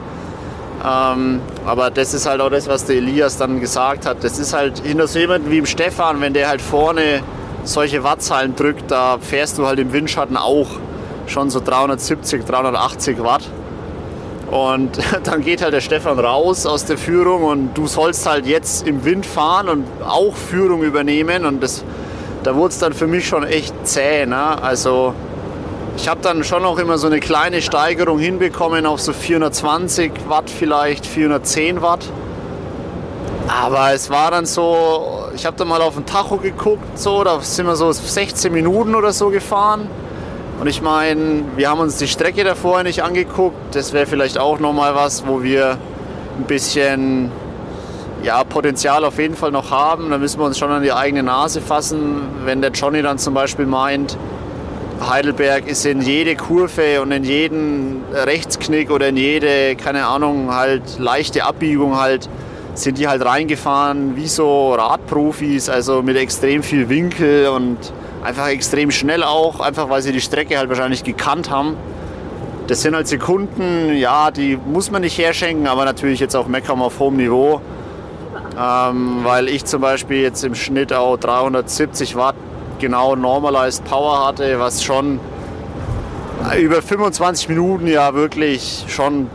[0.85, 4.23] Ähm, aber das ist halt auch das, was der Elias dann gesagt hat.
[4.23, 7.21] Das ist halt hinter so jemandem wie im Stefan, wenn der halt vorne
[7.63, 10.67] solche Wattzahlen drückt, da fährst du halt im Windschatten auch
[11.27, 13.43] schon so 370, 380 Watt.
[14.49, 18.87] Und dann geht halt der Stefan raus aus der Führung und du sollst halt jetzt
[18.87, 21.45] im Wind fahren und auch Führung übernehmen.
[21.45, 21.83] Und das
[22.43, 24.25] da wurde es dann für mich schon echt zäh.
[24.25, 24.61] Ne?
[24.61, 25.13] Also
[26.01, 30.49] ich habe dann schon auch immer so eine kleine Steigerung hinbekommen auf so 420 Watt
[30.49, 32.05] vielleicht, 410 Watt.
[33.49, 37.41] Aber es war dann so, ich habe dann mal auf den Tacho geguckt, so, da
[37.41, 39.89] sind wir so 16 Minuten oder so gefahren.
[40.61, 43.75] Und ich meine, wir haben uns die Strecke davor nicht angeguckt.
[43.75, 45.77] Das wäre vielleicht auch nochmal was, wo wir
[46.37, 47.29] ein bisschen
[48.23, 50.11] ja, Potenzial auf jeden Fall noch haben.
[50.11, 52.21] Da müssen wir uns schon an die eigene Nase fassen.
[52.45, 54.17] Wenn der Johnny dann zum Beispiel meint,
[55.01, 60.99] Heidelberg ist in jede Kurve und in jeden Rechtsknick oder in jede, keine Ahnung, halt
[60.99, 62.29] leichte Abbiegung halt,
[62.73, 67.77] sind die halt reingefahren wie so Radprofis, also mit extrem viel Winkel und
[68.23, 71.77] einfach extrem schnell auch, einfach weil sie die Strecke halt wahrscheinlich gekannt haben.
[72.67, 76.81] Das sind halt Sekunden, ja, die muss man nicht herschenken, aber natürlich jetzt auch meckern
[76.81, 77.61] auf hohem Niveau.
[78.59, 82.35] ähm, weil ich zum Beispiel jetzt im Schnitt auch 370 Watt
[82.79, 85.19] genau Normalized Power hatte, was schon
[86.59, 89.29] über 25 Minuten ja wirklich schon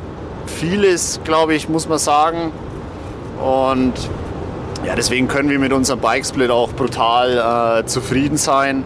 [0.47, 2.53] viel ist, glaube ich, muss man sagen.
[3.43, 3.93] Und
[4.87, 8.85] ja, deswegen können wir mit unserem Bikesplit auch brutal äh, zufrieden sein.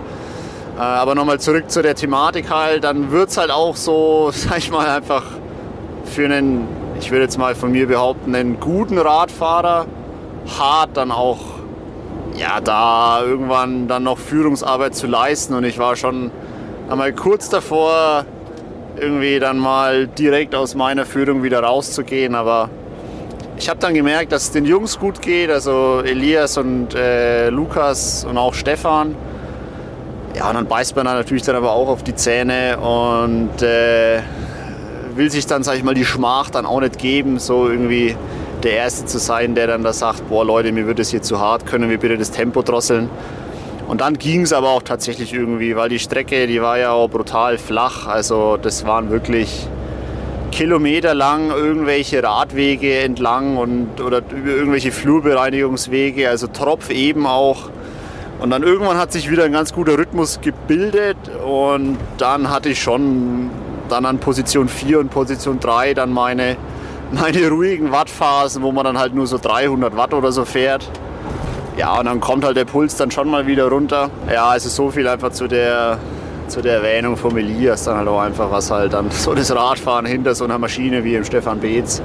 [0.76, 4.58] Äh, aber nochmal zurück zu der Thematik halt, dann wird es halt auch so, sag
[4.58, 5.24] ich mal, einfach
[6.04, 6.66] für einen,
[7.00, 9.86] ich würde jetzt mal von mir behaupten, einen guten Radfahrer
[10.58, 11.38] hart dann auch,
[12.38, 15.54] ja, da irgendwann dann noch Führungsarbeit zu leisten.
[15.54, 16.30] Und ich war schon
[16.88, 18.24] einmal kurz davor,
[18.96, 22.34] irgendwie dann mal direkt aus meiner Führung wieder rauszugehen.
[22.34, 22.70] Aber
[23.58, 28.24] ich habe dann gemerkt, dass es den Jungs gut geht, also Elias und äh, Lukas
[28.24, 29.16] und auch Stefan.
[30.36, 34.20] Ja, und dann beißt man dann natürlich dann aber auch auf die Zähne und äh,
[35.16, 38.14] will sich dann, sag ich mal, die Schmach dann auch nicht geben, so irgendwie
[38.62, 41.38] der Erste zu sein, der dann da sagt, boah Leute, mir wird es hier zu
[41.38, 43.08] hart, können wir bitte das Tempo drosseln.
[43.88, 47.08] Und dann ging es aber auch tatsächlich irgendwie, weil die Strecke, die war ja auch
[47.08, 48.06] brutal flach.
[48.06, 49.66] Also das waren wirklich
[50.50, 57.70] kilometerlang irgendwelche Radwege entlang und oder über irgendwelche Flurbereinigungswege, also Tropf eben auch.
[58.40, 62.80] Und dann irgendwann hat sich wieder ein ganz guter Rhythmus gebildet und dann hatte ich
[62.80, 63.50] schon
[63.88, 66.56] dann an Position 4 und Position 3 dann meine,
[67.12, 70.88] meine ruhigen Wattphasen, wo man dann halt nur so 300 Watt oder so fährt.
[71.76, 74.10] Ja, und dann kommt halt der Puls dann schon mal wieder runter.
[74.32, 75.98] Ja, also so viel einfach zu der,
[76.48, 80.04] zu der Erwähnung vom Elias dann halt auch einfach, was halt dann so das Radfahren
[80.04, 82.02] hinter so einer Maschine wie im Stefan Beetz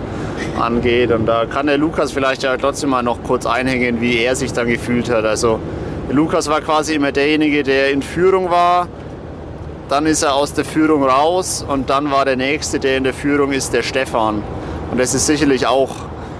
[0.60, 1.12] angeht.
[1.12, 4.54] Und da kann der Lukas vielleicht ja trotzdem mal noch kurz einhängen, wie er sich
[4.54, 5.26] dann gefühlt hat.
[5.26, 5.60] Also
[6.12, 8.88] Lukas war quasi immer derjenige, der in Führung war.
[9.90, 13.14] Dann ist er aus der Führung raus und dann war der Nächste, der in der
[13.14, 14.44] Führung ist, der Stefan.
[14.94, 15.90] Und das ist sicherlich auch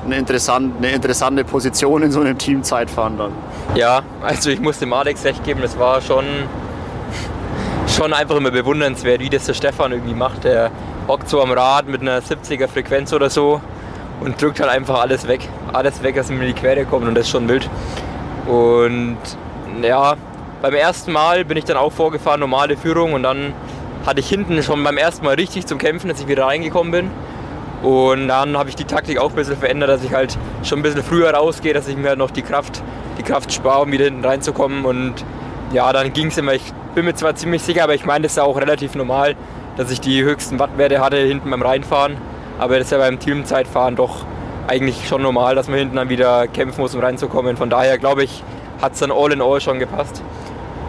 [0.06, 3.32] eine, interessant, eine interessante Position in so einem Teamzeitfahren dann.
[3.74, 6.24] Ja, also ich muss dem Alex recht geben, das war schon,
[7.88, 10.44] schon einfach immer bewundernswert, wie das der Stefan irgendwie macht.
[10.44, 10.70] Der
[11.08, 13.60] hockt so am Rad mit einer 70er Frequenz oder so
[14.22, 15.50] und drückt halt einfach alles weg.
[15.74, 17.68] Alles weg, was ihm in die Quere kommt und das ist schon wild.
[18.46, 19.18] Und
[19.82, 20.14] ja,
[20.62, 23.52] beim ersten Mal bin ich dann auch vorgefahren, normale Führung und dann
[24.06, 27.10] hatte ich hinten schon beim ersten Mal richtig zum Kämpfen, dass ich wieder reingekommen bin.
[27.84, 30.84] Und dann habe ich die Taktik auch ein bisschen verändert, dass ich halt schon ein
[30.84, 32.82] bisschen früher rausgehe, dass ich mir halt noch die Kraft,
[33.18, 34.86] die Kraft spare, um wieder hinten reinzukommen.
[34.86, 35.16] Und
[35.74, 36.54] ja, dann ging es immer.
[36.54, 39.36] Ich bin mir zwar ziemlich sicher, aber ich meine, das ist ja auch relativ normal,
[39.76, 42.18] dass ich die höchsten Wattwerte hatte hinten beim Reinfahren.
[42.58, 44.26] Aber das ist ja beim Teamzeitfahren doch
[44.68, 47.58] eigentlich schon normal, dass man hinten dann wieder kämpfen muss, um reinzukommen.
[47.58, 48.44] Von daher glaube ich,
[48.82, 50.24] hat es dann all in all schon gepasst.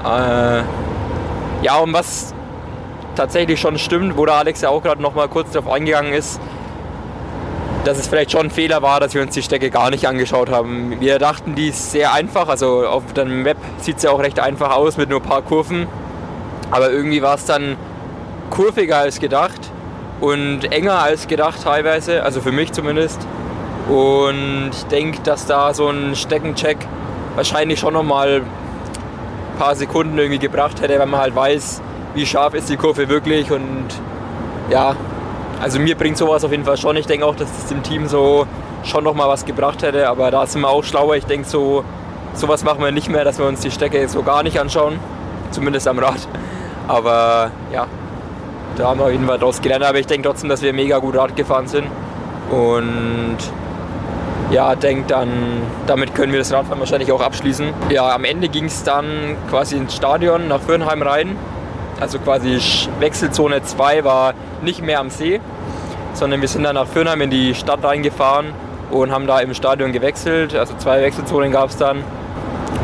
[0.04, 0.62] Äh,
[1.62, 2.34] ja, und was
[3.16, 6.40] tatsächlich schon stimmt, wo der Alex ja auch gerade noch mal kurz darauf eingegangen ist,
[7.84, 10.50] dass es vielleicht schon ein Fehler war, dass wir uns die Strecke gar nicht angeschaut
[10.50, 10.98] haben.
[11.00, 14.40] Wir dachten, die ist sehr einfach, also auf dem Map sieht sie ja auch recht
[14.40, 15.86] einfach aus mit nur ein paar Kurven.
[16.70, 17.76] Aber irgendwie war es dann
[18.50, 19.60] kurviger als gedacht
[20.20, 23.20] und enger als gedacht teilweise, also für mich zumindest.
[23.88, 26.78] Und ich denke, dass da so ein Steckencheck
[27.34, 31.82] wahrscheinlich schon nochmal ein paar Sekunden irgendwie gebracht hätte, wenn man halt weiß,
[32.14, 33.88] wie scharf ist die Kurve wirklich und
[34.70, 34.96] ja,
[35.60, 36.96] also mir bringt sowas auf jeden Fall schon.
[36.96, 38.46] Ich denke auch, dass es dem Team so
[38.84, 41.16] schon noch mal was gebracht hätte, aber da sind wir auch schlauer.
[41.16, 41.84] Ich denke, so
[42.34, 44.98] sowas machen wir nicht mehr, dass wir uns die Strecke so gar nicht anschauen,
[45.50, 46.28] zumindest am Rad.
[46.88, 47.86] Aber ja,
[48.76, 49.84] da haben wir auf jeden Fall daraus gelernt.
[49.84, 51.86] Aber ich denke trotzdem, dass wir mega gut Rad gefahren sind
[52.50, 53.38] und
[54.50, 55.28] ja, denke dann,
[55.86, 57.72] damit können wir das Radfahren wahrscheinlich auch abschließen.
[57.90, 61.36] Ja, am Ende ging es dann quasi ins Stadion nach Fürnheim rein.
[62.00, 62.58] Also quasi
[62.98, 65.40] Wechselzone 2 war nicht mehr am See,
[66.14, 68.52] sondern wir sind dann nach Fürnheim in die Stadt reingefahren
[68.90, 70.54] und haben da im Stadion gewechselt.
[70.54, 72.04] Also zwei Wechselzonen gab es dann.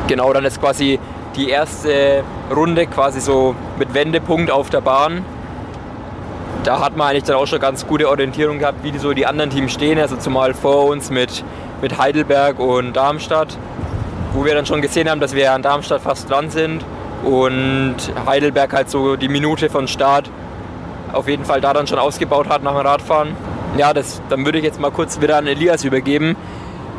[0.06, 0.98] Genau, dann ist quasi
[1.36, 5.24] die erste Runde quasi so mit Wendepunkt auf der Bahn.
[6.64, 9.26] Da hat man eigentlich dann auch schon ganz gute Orientierung gehabt, wie die, so die
[9.26, 9.98] anderen Teams stehen.
[9.98, 11.44] Also zumal vor uns mit,
[11.80, 13.56] mit Heidelberg und Darmstadt,
[14.34, 16.84] wo wir dann schon gesehen haben, dass wir an Darmstadt fast dran sind
[17.24, 20.30] und Heidelberg halt so die Minute von Start
[21.12, 23.36] auf jeden Fall da dann schon ausgebaut hat nach dem Radfahren.
[23.76, 26.36] Ja, das, dann würde ich jetzt mal kurz wieder an Elias übergeben,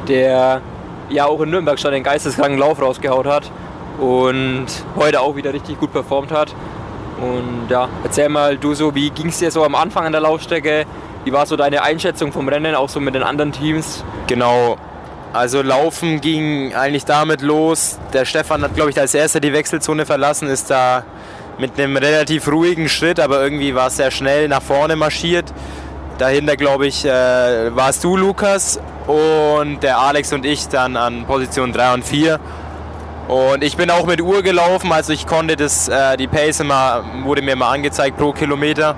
[0.08, 0.62] der
[1.10, 3.52] ja auch in Nürnberg schon den geisteskranken Lauf rausgehaut hat
[4.00, 6.54] und heute auch wieder richtig gut performt hat.
[7.20, 10.22] Und ja, erzähl mal du so, wie ging es dir so am Anfang an der
[10.22, 10.86] Laufstrecke?
[11.24, 14.04] Wie war so deine Einschätzung vom Rennen, auch so mit den anderen Teams?
[14.26, 14.78] Genau,
[15.34, 17.98] also Laufen ging eigentlich damit los.
[18.12, 21.04] Der Stefan hat, glaube ich, als erster die Wechselzone verlassen, ist da
[21.58, 25.54] mit einem relativ ruhigen Schritt, aber irgendwie war es sehr schnell nach vorne marschiert.
[26.18, 31.74] dahinter, glaube ich, äh, warst du, Lukas, und der Alex und ich dann an Position
[31.74, 32.40] 3 und 4.
[33.28, 37.04] Und ich bin auch mit Uhr gelaufen, also ich konnte das, äh, die Pace immer,
[37.24, 38.96] wurde mir mal angezeigt pro Kilometer.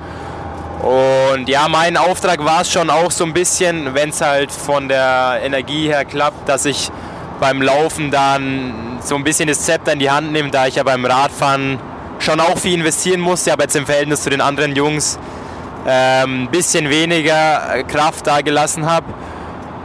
[0.81, 4.87] Und ja, mein Auftrag war es schon auch so ein bisschen, wenn es halt von
[4.87, 6.91] der Energie her klappt, dass ich
[7.39, 10.83] beim Laufen dann so ein bisschen das Zepter in die Hand nehme, da ich ja
[10.83, 11.79] beim Radfahren
[12.19, 15.19] schon auch viel investieren musste, aber jetzt im Verhältnis zu den anderen Jungs
[15.85, 19.05] ein ähm, bisschen weniger Kraft da gelassen habe.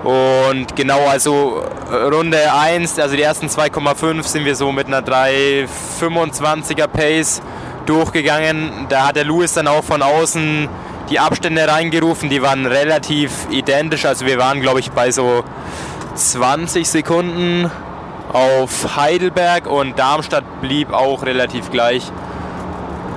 [0.05, 6.87] Und genau, also Runde 1, also die ersten 2,5 sind wir so mit einer 3,25er
[6.87, 7.43] Pace
[7.89, 8.87] durchgegangen.
[8.89, 10.69] Da hat der Louis dann auch von außen
[11.11, 14.05] die Abstände reingerufen, die waren relativ identisch.
[14.05, 15.43] Also wir waren, glaube ich, bei so
[16.15, 17.71] 20 Sekunden
[18.33, 22.13] auf Heidelberg und Darmstadt blieb auch relativ gleich.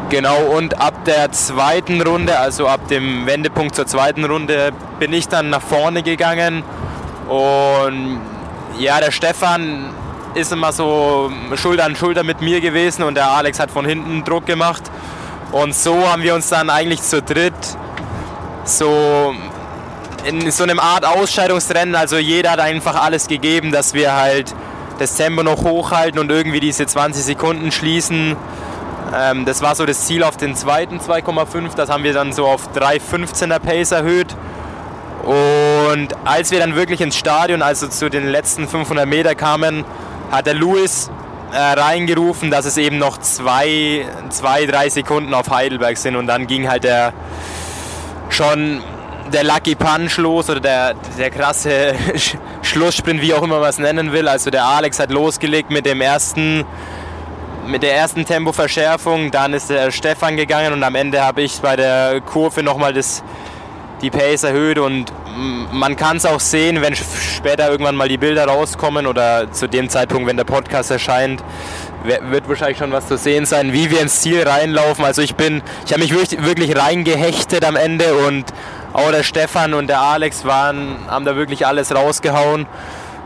[0.10, 5.28] Genau, und ab der zweiten Runde, also ab dem Wendepunkt zur zweiten Runde, bin ich
[5.28, 6.64] dann nach vorne gegangen.
[7.30, 8.20] Und
[8.78, 9.94] ja, der Stefan
[10.36, 14.24] ist immer so Schulter an Schulter mit mir gewesen und der Alex hat von hinten
[14.24, 14.84] Druck gemacht.
[15.52, 17.54] Und so haben wir uns dann eigentlich zu dritt
[18.64, 19.34] so
[20.24, 24.54] in so einem Art Ausscheidungsrennen, also jeder hat einfach alles gegeben, dass wir halt
[25.00, 28.36] das Tempo noch hochhalten und irgendwie diese 20 Sekunden schließen.
[29.14, 31.76] Ähm, das war so das Ziel auf den zweiten 2,5.
[31.76, 34.36] Das haben wir dann so auf 3,15er Pace erhöht.
[35.24, 39.86] Und als wir dann wirklich ins Stadion, also zu den letzten 500 Meter kamen,
[40.32, 41.10] hat der Louis
[41.52, 46.16] äh, reingerufen, dass es eben noch zwei, zwei, drei Sekunden auf Heidelberg sind.
[46.16, 47.14] Und dann ging halt der
[48.30, 48.82] schon
[49.32, 51.94] der Lucky Punch los oder der, der krasse
[52.62, 54.28] Schlusssprint, wie auch immer man es nennen will.
[54.28, 56.66] Also der Alex hat losgelegt mit dem ersten
[57.68, 61.76] mit der ersten Tempoverschärfung, dann ist der Stefan gegangen und am Ende habe ich bei
[61.76, 63.24] der Kurve nochmal das,
[64.02, 65.06] die Pace erhöht und
[65.72, 69.90] man kann es auch sehen, wenn später irgendwann mal die Bilder rauskommen oder zu dem
[69.90, 71.44] Zeitpunkt, wenn der Podcast erscheint,
[72.04, 75.06] wird wahrscheinlich schon was zu sehen sein, wie wir ins Ziel reinlaufen.
[75.06, 78.46] Also ich bin, ich habe mich wirklich, wirklich reingehechtet am Ende und
[78.94, 82.66] auch der Stefan und der Alex waren, haben da wirklich alles rausgehauen.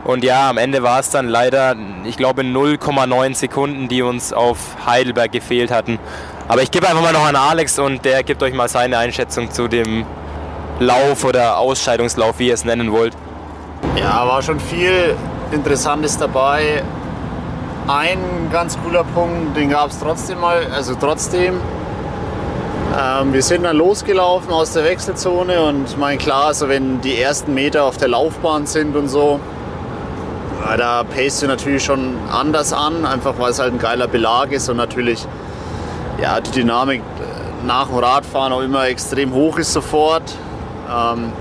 [0.04, 1.74] Und ja, am Ende war es dann leider,
[2.04, 5.98] ich glaube, 0,9 Sekunden, die uns auf Heidelberg gefehlt hatten.
[6.46, 9.50] Aber ich gebe einfach mal noch an Alex und der gibt euch mal seine Einschätzung
[9.50, 10.06] zu dem
[10.78, 13.14] Lauf oder Ausscheidungslauf, wie ihr es nennen wollt.
[13.96, 15.14] Ja, war schon viel
[15.52, 16.82] Interessantes dabei.
[17.86, 18.18] Ein
[18.50, 21.60] ganz cooler Punkt, den gab es trotzdem mal, also trotzdem.
[22.98, 27.54] Ähm, wir sind dann losgelaufen aus der Wechselzone und mein klar, also wenn die ersten
[27.54, 29.40] Meter auf der Laufbahn sind und so,
[30.76, 34.68] da pace du natürlich schon anders an, einfach weil es halt ein geiler Belag ist
[34.68, 35.24] und natürlich
[36.20, 37.02] ja, die Dynamik
[37.66, 40.34] nach dem Radfahren auch immer extrem hoch ist sofort.
[40.90, 41.32] Ähm,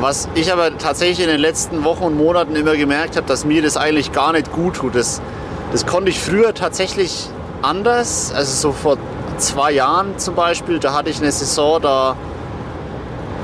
[0.00, 3.62] was ich aber tatsächlich in den letzten Wochen und Monaten immer gemerkt habe, dass mir
[3.62, 4.94] das eigentlich gar nicht gut tut.
[4.94, 5.20] Das,
[5.72, 7.28] das konnte ich früher tatsächlich
[7.62, 8.32] anders.
[8.34, 8.96] Also so vor
[9.38, 12.16] zwei Jahren zum Beispiel, da hatte ich eine Saison, da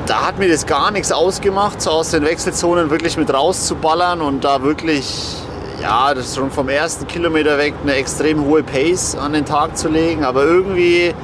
[0.07, 4.45] da hat mir das gar nichts ausgemacht, so aus den Wechselzonen wirklich mit rauszuballern und
[4.45, 5.37] da wirklich,
[5.81, 9.89] ja, das schon vom ersten Kilometer weg eine extrem hohe Pace an den Tag zu
[9.89, 10.25] legen.
[10.25, 11.15] Aber irgendwie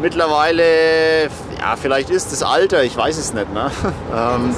[0.00, 1.28] mittlerweile,
[1.58, 3.70] ja, vielleicht ist das Alter, ich weiß es nicht, ne?
[4.14, 4.54] ähm,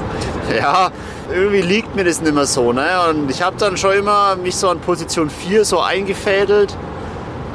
[0.56, 0.90] ja,
[1.32, 2.86] irgendwie liegt mir das nicht mehr so, ne?
[3.10, 6.76] Und ich habe dann schon immer mich so an Position 4 so eingefädelt.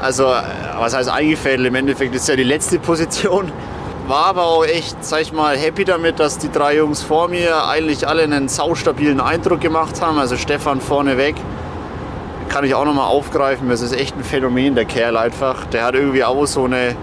[0.02, 0.34] Also,
[0.78, 1.68] was heißt eingefädelt?
[1.68, 3.52] Im Endeffekt ist ja die letzte Position
[4.08, 7.68] war aber auch echt, sag ich mal, happy damit, dass die drei Jungs vor mir
[7.68, 10.20] eigentlich alle einen saustabilen Eindruck gemacht haben.
[10.20, 11.36] Also Stefan vorneweg
[12.50, 13.70] kann ich auch nochmal aufgreifen.
[13.70, 15.66] Das ist echt ein Phänomen, der Kerl einfach.
[15.68, 16.96] Der hat irgendwie auch so eine,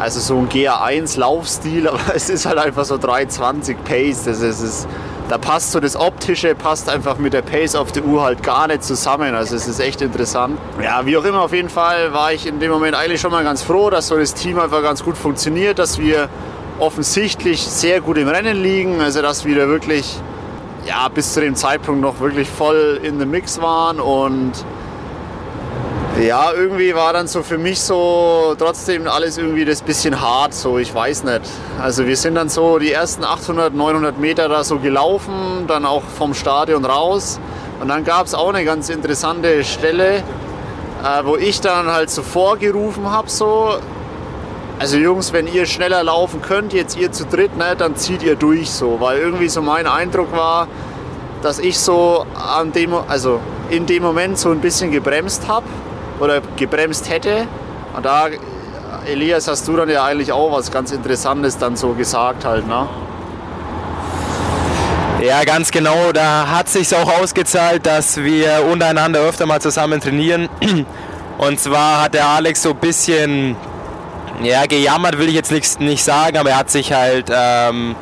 [0.00, 4.24] also so ein GA1 Laufstil, aber es ist halt einfach so 320 Pace.
[4.24, 4.88] Das ist, ist,
[5.28, 8.66] da passt so das Optische, passt einfach mit der Pace auf der Uhr halt gar
[8.66, 9.34] nicht zusammen.
[9.34, 10.58] Also es ist echt interessant.
[10.82, 13.44] Ja, wie auch immer, auf jeden Fall war ich in dem Moment eigentlich schon mal
[13.44, 16.28] ganz froh, dass so das Team einfach ganz gut funktioniert, dass wir
[16.78, 20.18] offensichtlich sehr gut im Rennen liegen, also dass wir da wirklich
[20.86, 24.52] ja, bis zu dem Zeitpunkt noch wirklich voll in the Mix waren und
[26.20, 30.78] ja, irgendwie war dann so für mich so trotzdem alles irgendwie das bisschen hart, so
[30.78, 31.40] ich weiß nicht.
[31.80, 36.02] Also wir sind dann so die ersten 800, 900 Meter da so gelaufen, dann auch
[36.02, 37.40] vom Stadion raus.
[37.80, 42.22] Und dann gab es auch eine ganz interessante Stelle, äh, wo ich dann halt so
[42.22, 43.76] vorgerufen habe, so,
[44.78, 48.36] also Jungs, wenn ihr schneller laufen könnt, jetzt ihr zu dritt, ne, dann zieht ihr
[48.36, 49.00] durch so.
[49.00, 50.68] Weil irgendwie so mein Eindruck war,
[51.42, 53.40] dass ich so an dem, also
[53.70, 55.64] in dem Moment so ein bisschen gebremst habe
[56.20, 57.46] oder gebremst hätte.
[57.96, 58.28] Und da,
[59.06, 62.88] Elias, hast du dann ja eigentlich auch was ganz Interessantes dann so gesagt halt, ne?
[65.22, 66.12] Ja, ganz genau.
[66.12, 70.48] Da hat sich auch ausgezahlt, dass wir untereinander öfter mal zusammen trainieren.
[71.38, 73.56] Und zwar hat der Alex so ein bisschen,
[74.42, 77.96] ja, gejammert will ich jetzt nicht, nicht sagen, aber er hat sich halt, ähm,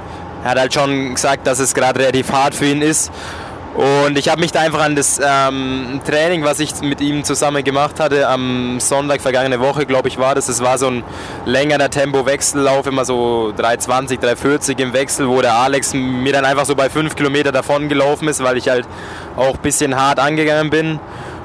[0.44, 3.10] er hat halt schon gesagt, dass es gerade relativ hart für ihn ist.
[3.78, 7.62] Und ich habe mich da einfach an das ähm, Training, was ich mit ihm zusammen
[7.62, 10.48] gemacht hatte, am Sonntag vergangene Woche, glaube ich, war das.
[10.48, 11.04] Es war so ein
[11.46, 16.74] längerer Tempo-Wechsellauf, immer so 3,20, 3,40 im Wechsel, wo der Alex mir dann einfach so
[16.74, 18.84] bei 5 Kilometer davon gelaufen ist, weil ich halt
[19.36, 20.98] auch ein bisschen hart angegangen bin.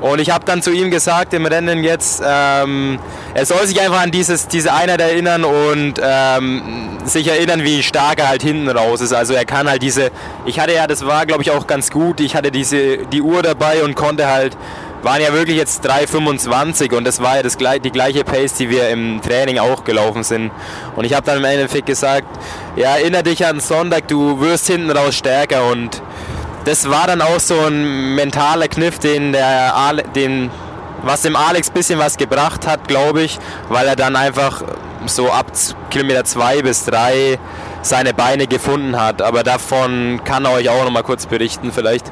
[0.03, 2.99] Und ich habe dann zu ihm gesagt im Rennen jetzt, ähm,
[3.33, 8.19] er soll sich einfach an dieses, diese Einheit erinnern und ähm, sich erinnern, wie stark
[8.19, 9.13] er halt hinten raus ist.
[9.13, 10.11] Also er kann halt diese,
[10.45, 13.41] ich hatte ja, das war glaube ich auch ganz gut, ich hatte diese, die Uhr
[13.43, 14.57] dabei und konnte halt,
[15.03, 18.89] waren ja wirklich jetzt 3,25 und das war ja das, die gleiche Pace, die wir
[18.89, 20.51] im Training auch gelaufen sind.
[20.97, 22.27] Und ich habe dann im Endeffekt gesagt,
[22.75, 26.01] ja, erinnere dich an Sonntag, du wirst hinten raus stärker und
[26.65, 30.49] das war dann auch so ein mentaler Kniff, den der Ale, den,
[31.03, 33.39] was dem Alex ein bisschen was gebracht hat, glaube ich,
[33.69, 34.63] weil er dann einfach
[35.05, 35.47] so ab
[35.89, 37.37] Kilometer 2 bis 3
[37.81, 39.21] seine Beine gefunden hat.
[39.21, 42.11] Aber davon kann er euch auch noch mal kurz berichten vielleicht.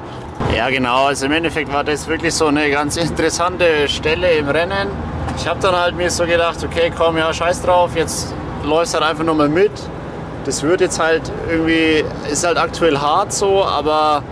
[0.55, 4.89] Ja genau, also im Endeffekt war das wirklich so eine ganz interessante Stelle im Rennen.
[5.37, 8.33] Ich habe dann halt mir so gedacht, okay komm, ja scheiß drauf, jetzt
[8.63, 9.71] läufst halt einfach nur mal mit.
[10.45, 14.23] Das wird jetzt halt irgendwie, ist halt aktuell hart so, aber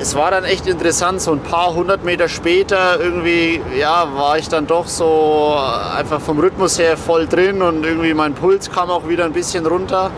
[0.00, 4.48] es war dann echt interessant, so ein paar hundert Meter später irgendwie, ja, war ich
[4.48, 5.56] dann doch so
[5.96, 9.66] einfach vom Rhythmus her voll drin und irgendwie mein Puls kam auch wieder ein bisschen
[9.66, 10.10] runter.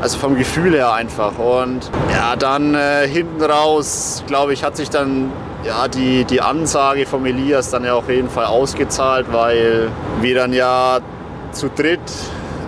[0.00, 1.38] Also vom Gefühl her einfach.
[1.38, 5.30] Und ja, dann äh, hinten raus, glaube ich, hat sich dann
[5.64, 9.90] ja, die, die Ansage vom Elias dann ja auf jeden Fall ausgezahlt, weil
[10.20, 10.98] wir dann ja
[11.52, 12.00] zu dritt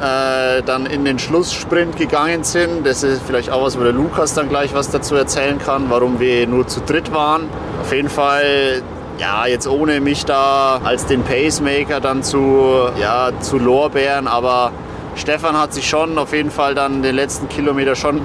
[0.02, 2.86] äh, dann in den Schlusssprint gegangen sind.
[2.86, 6.20] Das ist vielleicht auch was, wo der Lukas dann gleich was dazu erzählen kann, warum
[6.20, 7.48] wir nur zu dritt waren.
[7.80, 8.82] Auf jeden Fall
[9.18, 14.72] ja, jetzt ohne mich da als den Pacemaker dann zu, ja, zu lorbeeren, aber
[15.14, 18.20] Stefan hat sich schon auf jeden Fall dann den letzten Kilometer schon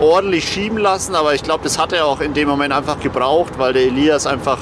[0.00, 3.52] ordentlich schieben lassen, aber ich glaube, das hat er auch in dem Moment einfach gebraucht,
[3.58, 4.58] weil der Elias einfach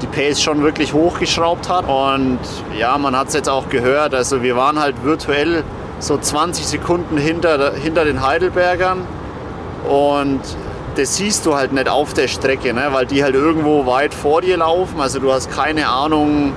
[0.00, 1.86] die Pace schon wirklich hochgeschraubt hat.
[1.88, 2.38] Und
[2.78, 5.64] ja, man hat es jetzt auch gehört, also wir waren halt virtuell
[6.00, 9.06] so 20 Sekunden hinter, hinter den Heidelbergern.
[9.88, 10.40] Und
[10.96, 12.88] das siehst du halt nicht auf der Strecke, ne?
[12.90, 15.00] weil die halt irgendwo weit vor dir laufen.
[15.00, 16.52] Also du hast keine Ahnung,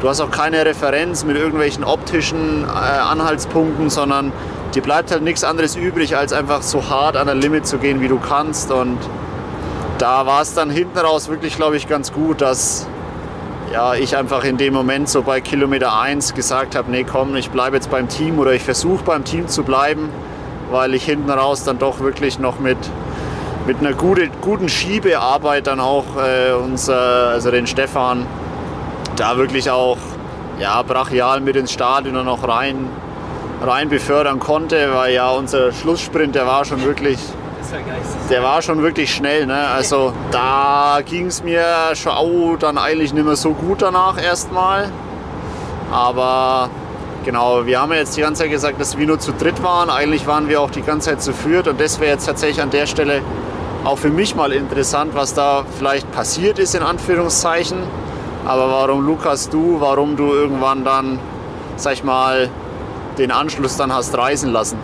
[0.00, 4.32] du hast auch keine Referenz mit irgendwelchen optischen äh, Anhaltspunkten, sondern
[4.74, 8.00] dir bleibt halt nichts anderes übrig, als einfach so hart an der Limit zu gehen,
[8.00, 8.70] wie du kannst.
[8.70, 8.98] Und
[9.98, 12.86] da war es dann hinten raus wirklich, glaube ich, ganz gut, dass
[13.72, 17.50] ja, ich einfach in dem Moment so bei Kilometer 1 gesagt habe, nee komm, ich
[17.50, 20.08] bleibe jetzt beim Team oder ich versuche beim Team zu bleiben,
[20.70, 22.78] weil ich hinten raus dann doch wirklich noch mit,
[23.66, 28.26] mit einer gute, guten Schiebearbeit dann auch äh, unser, also den Stefan,
[29.16, 29.98] da wirklich auch
[30.58, 32.88] ja, brachial mit ins Stadion und auch rein,
[33.62, 37.18] rein befördern konnte, weil ja unser Schlusssprint, der war schon wirklich
[38.30, 39.46] der war schon wirklich schnell.
[39.46, 39.66] Ne?
[39.68, 41.64] Also da ging es mir
[41.94, 44.90] schon auch dann eigentlich nicht mehr so gut danach erstmal.
[45.90, 46.70] Aber
[47.24, 49.90] genau, wir haben ja jetzt die ganze Zeit gesagt, dass wir nur zu dritt waren.
[49.90, 52.70] Eigentlich waren wir auch die ganze Zeit zu viert und das wäre jetzt tatsächlich an
[52.70, 53.22] der Stelle
[53.84, 57.78] auch für mich mal interessant, was da vielleicht passiert ist in Anführungszeichen.
[58.44, 61.18] Aber warum Lukas du, warum du irgendwann dann,
[61.76, 62.48] sag ich mal,
[63.18, 64.78] den Anschluss dann hast reisen lassen?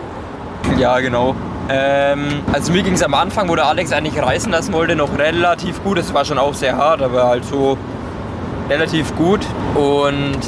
[0.77, 1.35] Ja, genau.
[1.69, 5.17] Ähm, also mir ging es am Anfang, wo der Alex eigentlich reißen lassen wollte, noch
[5.17, 5.97] relativ gut.
[5.97, 7.77] Es war schon auch sehr hart, aber halt so
[8.69, 9.41] relativ gut.
[9.75, 10.39] Und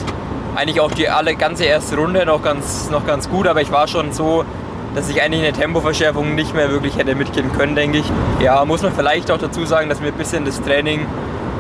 [0.56, 3.88] eigentlich auch die alle, ganze erste Runde noch ganz, noch ganz gut, aber ich war
[3.88, 4.46] schon so,
[4.94, 8.06] dass ich eigentlich eine Tempoverschärfung nicht mehr wirklich hätte mitgehen können, denke ich.
[8.42, 11.06] Ja, muss man vielleicht auch dazu sagen, dass mir ein bisschen das Training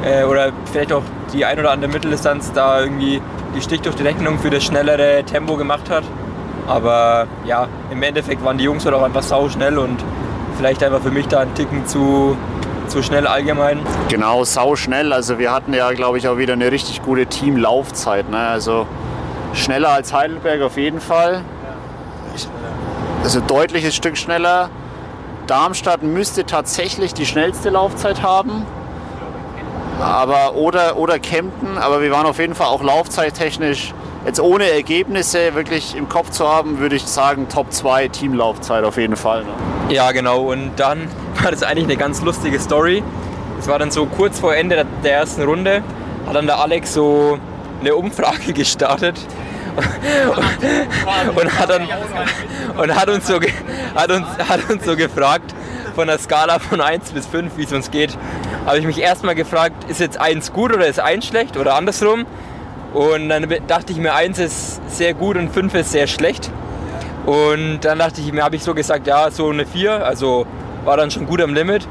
[0.04, 1.04] äh, oder vielleicht auch
[1.34, 3.22] die ein oder andere Mitteldistanz da irgendwie
[3.56, 6.04] die Stich durch die Rechnung für das schnellere Tempo gemacht hat.
[6.68, 10.04] Aber ja, im Endeffekt waren die Jungs halt auch einfach sau schnell und
[10.58, 12.36] vielleicht einfach für mich da ein Ticken zu,
[12.88, 13.80] zu schnell allgemein.
[14.10, 15.14] Genau, sau schnell.
[15.14, 18.30] Also wir hatten ja, glaube ich, auch wieder eine richtig gute Teamlaufzeit.
[18.30, 18.40] Ne?
[18.40, 18.88] Also
[19.54, 21.42] schneller als Heidelberg auf jeden Fall.
[23.24, 24.70] Also deutliches Stück schneller.
[25.48, 28.66] Darmstadt müsste tatsächlich die schnellste Laufzeit haben.
[30.02, 33.94] Aber, oder, oder Kempten, aber wir waren auf jeden Fall auch laufzeittechnisch
[34.26, 38.98] jetzt ohne Ergebnisse wirklich im Kopf zu haben, würde ich sagen, Top 2 Teamlaufzeit auf
[38.98, 39.44] jeden Fall.
[39.44, 39.50] Ne?
[39.90, 40.52] Ja, genau.
[40.52, 41.08] Und dann
[41.42, 43.04] war das eigentlich eine ganz lustige Story.
[43.60, 45.84] Es war dann so kurz vor Ende der ersten Runde,
[46.26, 47.38] hat dann der Alex so
[47.80, 49.16] eine Umfrage gestartet
[51.36, 51.88] und, hat, dann,
[52.78, 53.40] und hat, uns so,
[53.94, 55.54] hat, uns, hat uns so gefragt,
[55.96, 58.18] von der Skala von 1 bis 5, wie es uns geht,
[58.66, 62.26] habe ich mich erstmal gefragt, ist jetzt 1 gut oder ist 1 schlecht oder andersrum.
[62.96, 66.50] Und dann dachte ich mir, 1 ist sehr gut und 5 ist sehr schlecht.
[67.26, 70.48] Und dann dachte ich mir, habe ich so gesagt, ja, so eine 4, also
[70.86, 71.86] war dann schon gut am Limit.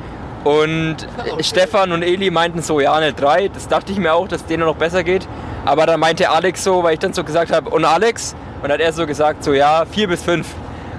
[0.45, 0.97] Und
[1.41, 3.49] Stefan und Eli meinten so, ja, eine 3.
[3.49, 5.29] Das dachte ich mir auch, dass denen noch besser geht.
[5.67, 8.35] Aber dann meinte Alex so, weil ich dann so gesagt habe, und Alex?
[8.63, 10.47] Und dann hat er so gesagt, so, ja, 4 bis 5.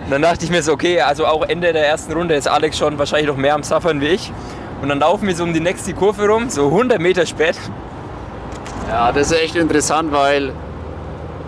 [0.05, 2.77] Und dann dachte ich mir so, okay, also auch Ende der ersten Runde ist Alex
[2.77, 4.31] schon wahrscheinlich noch mehr am Suffern wie ich.
[4.83, 7.55] Und dann laufen wir so um die nächste Kurve rum, so 100 Meter spät.
[8.88, 10.53] Ja, das ist echt interessant, weil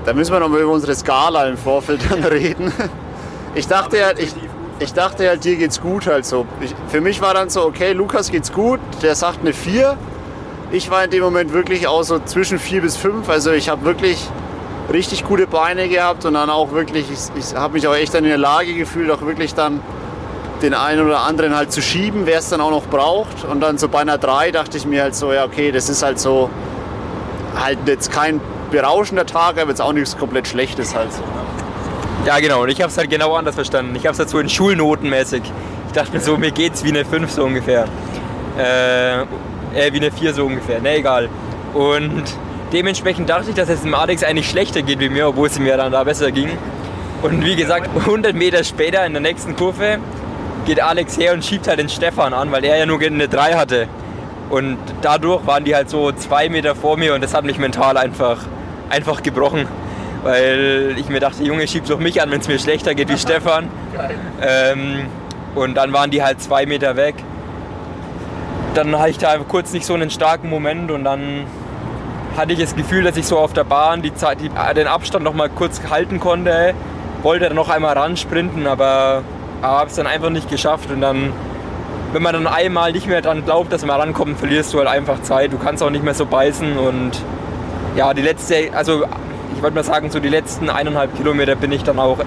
[0.05, 2.71] da müssen wir noch mal über unsere Skala im Vorfeld dann reden.
[3.55, 4.33] Ich dachte halt, ich,
[4.79, 6.45] ich dachte halt, dir geht's gut halt so.
[6.61, 9.97] Ich, für mich war dann so, okay, Lukas geht's gut, der sagt eine 4.
[10.71, 13.29] Ich war in dem Moment wirklich auch so zwischen 4 bis 5.
[13.29, 14.27] Also ich habe wirklich
[14.91, 18.23] richtig gute Beine gehabt und dann auch wirklich, ich, ich habe mich auch echt dann
[18.23, 19.79] in der Lage gefühlt, auch wirklich dann
[20.61, 23.45] den einen oder anderen halt zu schieben, wer es dann auch noch braucht.
[23.45, 26.01] Und dann so bei einer 3 dachte ich mir halt so, ja okay, das ist
[26.03, 26.49] halt so,
[27.61, 28.41] halt jetzt kein
[28.71, 31.23] berauschender Tag, aber jetzt auch nichts komplett Schlechtes halt so.
[32.25, 32.63] Ja, genau.
[32.63, 33.95] Und ich habe es halt genau anders verstanden.
[33.95, 35.43] Ich habe es halt so in Schulnotenmäßig.
[35.87, 37.85] Ich dachte mir so, mir geht's wie eine 5 so ungefähr.
[38.57, 40.81] Äh, äh, wie eine 4 so ungefähr.
[40.81, 41.29] Ne, egal.
[41.73, 42.23] Und
[42.73, 45.77] dementsprechend dachte ich, dass es dem Alex eigentlich schlechter geht wie mir, obwohl es mir
[45.77, 46.49] dann da besser ging.
[47.21, 49.99] Und wie gesagt, 100 Meter später in der nächsten Kurve
[50.65, 53.53] geht Alex her und schiebt halt den Stefan an, weil er ja nur eine 3
[53.53, 53.87] hatte.
[54.49, 57.97] Und dadurch waren die halt so zwei Meter vor mir und das hat mich mental
[57.97, 58.39] einfach,
[58.89, 59.67] einfach gebrochen.
[60.23, 63.17] Weil ich mir dachte, Junge, schieb doch mich an, wenn es mir schlechter geht wie
[63.17, 63.69] Stefan.
[64.41, 65.07] Ähm,
[65.55, 67.15] und dann waren die halt zwei Meter weg.
[68.73, 71.45] Dann hatte ich da kurz nicht so einen starken Moment und dann
[72.37, 75.23] hatte ich das Gefühl, dass ich so auf der Bahn die Zeit, die, den Abstand
[75.23, 76.75] noch mal kurz halten konnte.
[77.23, 79.23] Wollte dann noch einmal ran sprinten, aber,
[79.61, 80.91] aber habe es dann einfach nicht geschafft.
[80.91, 81.33] Und dann,
[82.13, 85.21] wenn man dann einmal nicht mehr dran glaubt, dass man rankommt, verlierst du halt einfach
[85.21, 85.51] Zeit.
[85.51, 86.77] Du kannst auch nicht mehr so beißen.
[86.77, 87.11] Und
[87.95, 89.03] ja, die letzte, also
[89.55, 92.19] ich wollte mal sagen, so die letzten eineinhalb Kilometer bin ich dann auch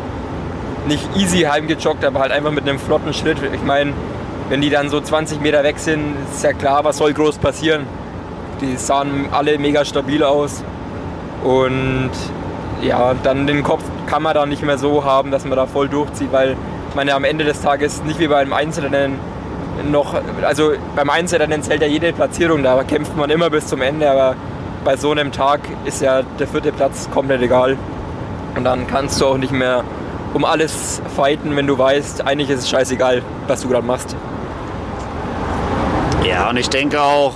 [0.87, 3.39] nicht easy heimgejoggt, aber halt einfach mit einem flotten Schritt.
[3.53, 3.93] Ich meine,
[4.49, 7.87] wenn die dann so 20 Meter weg sind, ist ja klar, was soll groß passieren.
[8.61, 10.63] Die sahen alle mega stabil aus.
[11.45, 12.11] Und
[12.83, 15.89] ja, dann den Kopf kann man da nicht mehr so haben, dass man da voll
[15.89, 16.57] durchzieht, weil
[16.95, 19.19] man ja am Ende des Tages nicht wie beim Einzelrennen
[19.91, 24.11] noch, also beim Einzelrennen zählt ja jede Platzierung, da kämpft man immer bis zum Ende,
[24.11, 24.37] aber
[24.85, 27.77] bei so einem Tag ist ja der vierte Platz komplett egal.
[28.57, 29.85] Und dann kannst du auch nicht mehr
[30.35, 34.17] um alles fighten, wenn du weißt, eigentlich ist es scheißegal, was du gerade machst.
[36.25, 37.35] Ja, und ich denke auch,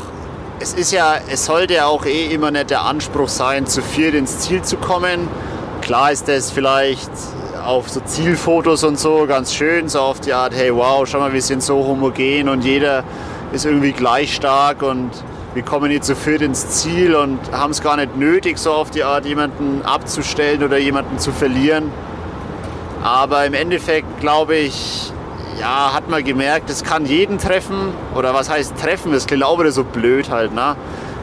[0.61, 4.14] es ist ja, es sollte ja auch eh immer nicht der Anspruch sein, zu viert
[4.14, 5.28] ins Ziel zu kommen.
[5.80, 7.11] Klar ist das vielleicht
[7.65, 11.33] auf so Zielfotos und so ganz schön, so auf die Art, hey wow, schau mal,
[11.33, 13.05] wir sind so homogen und jeder
[13.53, 15.11] ist irgendwie gleich stark und
[15.55, 18.91] wir kommen jetzt zu viert ins Ziel und haben es gar nicht nötig, so auf
[18.91, 21.91] die Art jemanden abzustellen oder jemanden zu verlieren.
[23.03, 25.12] Aber im Endeffekt glaube ich,
[25.61, 27.93] ja, hat man gemerkt, es kann jeden treffen.
[28.15, 29.12] Oder was heißt treffen?
[29.12, 30.53] Das auch wieder so blöd halt.
[30.55, 30.75] Ne?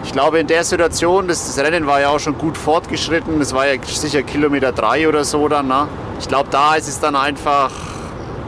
[0.04, 3.39] Ich glaube, in der Situation, das, das Rennen war ja auch schon gut fortgeschritten.
[3.39, 5.68] Das war ja sicher Kilometer drei oder so dann.
[5.68, 5.88] Ne?
[6.20, 7.72] Ich glaube, da ist es dann einfach,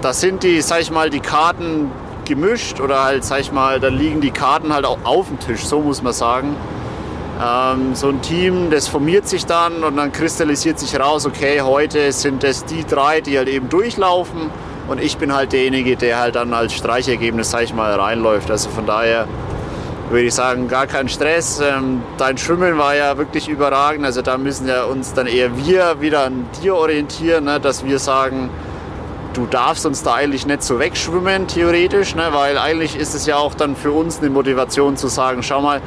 [0.02, 1.92] da sind die, sag ich mal, die Karten
[2.26, 5.66] gemischt oder halt, sag ich mal, da liegen die Karten halt auch auf dem Tisch,
[5.66, 6.56] so muss man sagen.
[7.44, 12.12] Ähm, so ein Team, das formiert sich dann und dann kristallisiert sich raus, okay, heute
[12.12, 14.52] sind es die drei, die halt eben durchlaufen
[14.88, 18.52] und ich bin halt derjenige, der halt dann als Streichergebnis, sag ich mal, reinläuft.
[18.52, 19.28] Also von daher
[20.14, 21.60] würde ich sagen, gar kein Stress.
[21.60, 24.06] Ähm, dein Schwimmen war ja wirklich überragend.
[24.06, 27.60] Also da müssen ja uns dann eher wir wieder an dir orientieren, ne?
[27.60, 28.50] dass wir sagen,
[29.34, 32.28] du darfst uns da eigentlich nicht so wegschwimmen, theoretisch, ne?
[32.32, 35.82] weil eigentlich ist es ja auch dann für uns eine Motivation zu sagen, schau mal,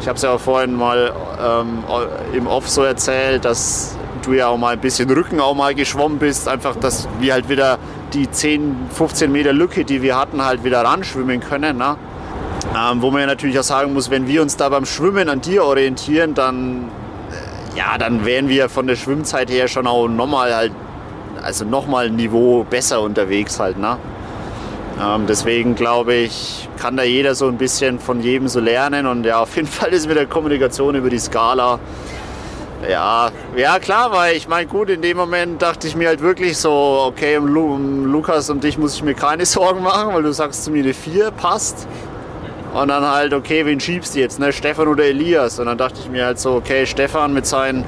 [0.00, 1.84] ich habe es ja auch vorhin mal ähm,
[2.32, 6.18] im Off so erzählt, dass du ja auch mal ein bisschen Rücken auch mal geschwommen
[6.18, 7.78] bist, einfach, dass wir halt wieder
[8.12, 11.78] die 10, 15 Meter Lücke, die wir hatten, halt wieder ranschwimmen können.
[11.78, 11.96] Ne?
[12.76, 15.40] Ähm, wo man ja natürlich auch sagen muss, wenn wir uns da beim Schwimmen an
[15.40, 16.90] dir orientieren, dann,
[17.30, 20.72] äh, ja, dann wären wir von der Schwimmzeit her schon auch nochmal halt,
[21.42, 23.78] also nochmal ein Niveau besser unterwegs halt.
[23.78, 23.96] Ne?
[25.00, 29.24] Ähm, deswegen glaube ich, kann da jeder so ein bisschen von jedem so lernen und
[29.24, 31.78] ja, auf jeden Fall ist mit der Kommunikation über die Skala
[32.86, 36.56] ja, ja klar, weil ich meine, gut, in dem Moment dachte ich mir halt wirklich
[36.56, 36.70] so,
[37.06, 40.32] okay, um, Lu um, Lukas und dich muss ich mir keine Sorgen machen, weil du
[40.32, 41.88] sagst zu mir eine 4 passt.
[42.74, 44.52] Und dann halt, okay, wen schiebst du jetzt, ne?
[44.52, 45.58] Stefan oder Elias?
[45.58, 47.84] Und dann dachte ich mir halt so, okay, Stefan mit seinen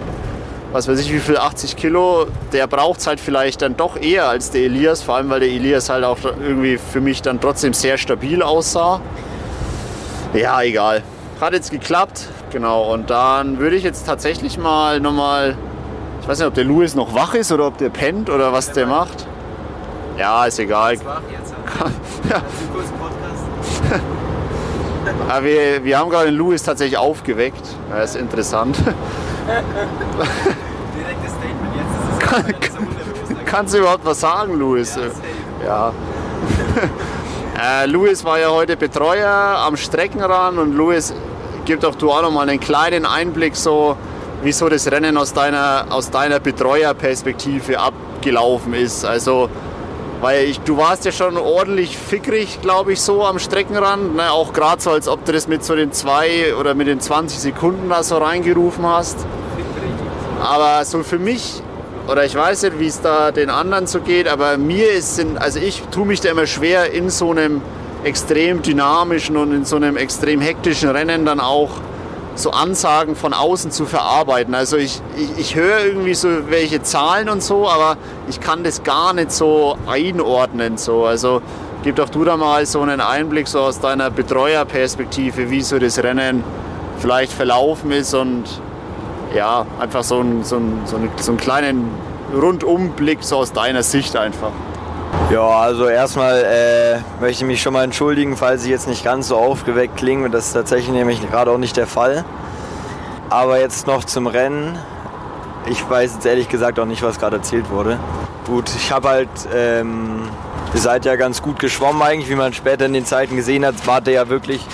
[0.72, 4.28] was weiß ich wie viel, 80 Kilo, der braucht es halt vielleicht dann doch eher
[4.28, 7.74] als der Elias, vor allem weil der Elias halt auch irgendwie für mich dann trotzdem
[7.74, 9.00] sehr stabil aussah.
[10.32, 11.02] Ja, egal.
[11.40, 12.92] Hat jetzt geklappt, genau.
[12.92, 15.56] Und dann würde ich jetzt tatsächlich mal nochmal,
[16.22, 18.70] ich weiß nicht, ob der Louis noch wach ist oder ob der pennt oder was
[18.72, 19.26] der macht.
[20.18, 20.94] Ja, ist egal.
[22.28, 22.42] ja.
[25.28, 27.66] Aber wir, wir haben gerade den Louis tatsächlich aufgeweckt.
[27.90, 28.76] Das ist interessant.
[28.76, 28.94] Direktes
[31.32, 32.62] Statement jetzt.
[32.62, 33.46] Ist unterbewusst.
[33.46, 34.98] Kannst du überhaupt was sagen, Louis?
[35.64, 35.92] Ja.
[37.82, 41.14] äh, Louis war ja heute Betreuer am Streckenrand und Louis,
[41.64, 43.96] gib doch du auch noch mal einen kleinen Einblick, so
[44.42, 49.04] wie so das Rennen aus deiner, aus deiner Betreuerperspektive abgelaufen ist.
[49.04, 49.48] Also,
[50.20, 54.16] weil ich, du warst ja schon ordentlich fickrig, glaube ich, so am Streckenrand.
[54.16, 54.30] Ne?
[54.30, 57.38] Auch gerade so, als ob du das mit so den zwei oder mit den 20
[57.38, 59.18] Sekunden da so reingerufen hast.
[60.42, 61.62] Aber so für mich,
[62.08, 65.58] oder ich weiß nicht, wie es da den anderen so geht, aber mir ist, also
[65.58, 67.62] ich tue mich da immer schwer in so einem
[68.04, 71.70] extrem dynamischen und in so einem extrem hektischen Rennen dann auch
[72.40, 74.54] so Ansagen von außen zu verarbeiten.
[74.54, 77.96] Also ich, ich, ich höre irgendwie so welche Zahlen und so, aber
[78.28, 80.76] ich kann das gar nicht so einordnen.
[80.76, 81.04] So.
[81.04, 81.42] Also
[81.82, 86.02] gib doch du da mal so einen Einblick so aus deiner Betreuerperspektive, wie so das
[86.02, 86.42] Rennen
[86.98, 88.44] vielleicht verlaufen ist und
[89.34, 91.90] ja, einfach so, ein, so, ein, so, eine, so einen kleinen
[92.34, 94.52] Rundumblick so aus deiner Sicht einfach.
[95.30, 99.28] Ja, also erstmal äh, möchte ich mich schon mal entschuldigen, falls ich jetzt nicht ganz
[99.28, 100.28] so aufgeweckt klinge.
[100.28, 102.24] Das ist tatsächlich nämlich gerade auch nicht der Fall.
[103.28, 104.78] Aber jetzt noch zum Rennen.
[105.66, 107.98] Ich weiß jetzt ehrlich gesagt auch nicht, was gerade erzählt wurde.
[108.46, 110.22] Gut, ich habe halt, ähm,
[110.74, 113.86] ihr seid ja ganz gut geschwommen eigentlich, wie man später in den Zeiten gesehen hat,
[113.86, 114.66] wart ihr ja wirklich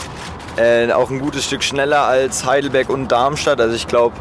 [0.56, 3.60] äh, auch ein gutes Stück schneller als Heidelberg und Darmstadt.
[3.60, 4.16] Also ich glaube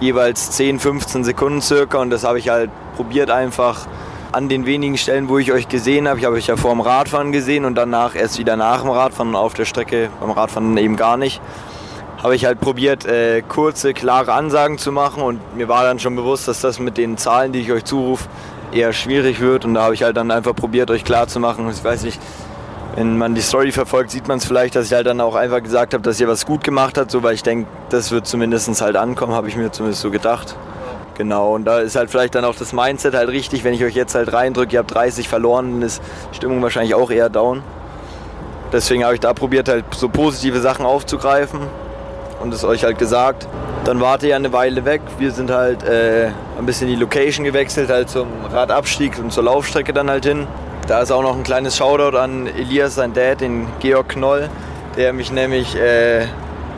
[0.00, 3.86] jeweils 10, 15 Sekunden circa und das habe ich halt probiert einfach
[4.32, 6.18] an den wenigen Stellen, wo ich euch gesehen habe.
[6.18, 9.34] Ich habe euch ja vor dem Radfahren gesehen und danach erst wieder nach dem Radfahren
[9.34, 11.40] auf der Strecke, beim Radfahren eben gar nicht.
[12.22, 16.16] Habe ich halt probiert, äh, kurze, klare Ansagen zu machen und mir war dann schon
[16.16, 18.28] bewusst, dass das mit den Zahlen, die ich euch zurufe,
[18.72, 21.70] eher schwierig wird und da habe ich halt dann einfach probiert, euch klar zu machen.
[21.70, 22.20] Ich weiß nicht,
[22.96, 25.62] wenn man die Story verfolgt, sieht man es vielleicht, dass ich halt dann auch einfach
[25.62, 28.82] gesagt habe, dass ihr was gut gemacht habt, so weil ich denke, das wird zumindest
[28.82, 30.56] halt ankommen, habe ich mir zumindest so gedacht.
[31.18, 33.96] Genau, und da ist halt vielleicht dann auch das Mindset halt richtig, wenn ich euch
[33.96, 36.00] jetzt halt reindrücke, ihr habt 30 verloren, dann ist
[36.30, 37.64] die Stimmung wahrscheinlich auch eher down.
[38.72, 41.58] Deswegen habe ich da probiert, halt so positive Sachen aufzugreifen
[42.40, 43.48] und es euch halt gesagt.
[43.84, 45.00] Dann wart ihr eine Weile weg.
[45.18, 49.92] Wir sind halt äh, ein bisschen die Location gewechselt, halt zum Radabstieg und zur Laufstrecke
[49.92, 50.46] dann halt hin.
[50.86, 54.48] Da ist auch noch ein kleines Shoutout an Elias, sein Dad, den Georg Knoll,
[54.96, 56.26] der mich nämlich, äh,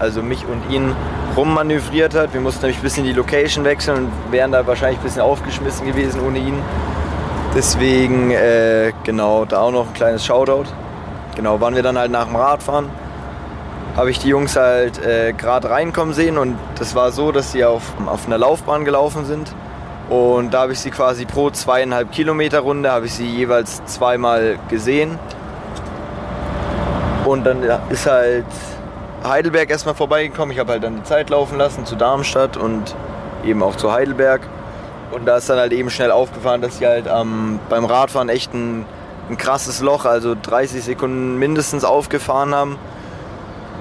[0.01, 0.94] also mich und ihn
[1.36, 2.32] rummanövriert hat.
[2.32, 5.86] Wir mussten nämlich ein bisschen die Location wechseln und wären da wahrscheinlich ein bisschen aufgeschmissen
[5.86, 6.59] gewesen ohne ihn.
[7.55, 10.66] Deswegen, äh, genau, da auch noch ein kleines Shoutout.
[11.36, 12.88] Genau, waren wir dann halt nach dem Radfahren.
[13.96, 17.64] Habe ich die Jungs halt äh, gerade reinkommen sehen und das war so, dass sie
[17.64, 19.53] auf, auf einer Laufbahn gelaufen sind.
[20.09, 24.59] Und da habe ich sie quasi pro zweieinhalb Kilometer Runde, habe ich sie jeweils zweimal
[24.68, 25.18] gesehen.
[27.24, 28.44] Und dann ist halt
[29.24, 30.52] Heidelberg erstmal vorbeigekommen.
[30.52, 32.94] Ich habe halt dann die Zeit laufen lassen zu Darmstadt und
[33.44, 34.40] eben auch zu Heidelberg.
[35.10, 38.54] Und da ist dann halt eben schnell aufgefahren, dass sie halt ähm, beim Radfahren echt
[38.54, 38.86] ein,
[39.28, 42.78] ein krasses Loch, also 30 Sekunden mindestens aufgefahren haben.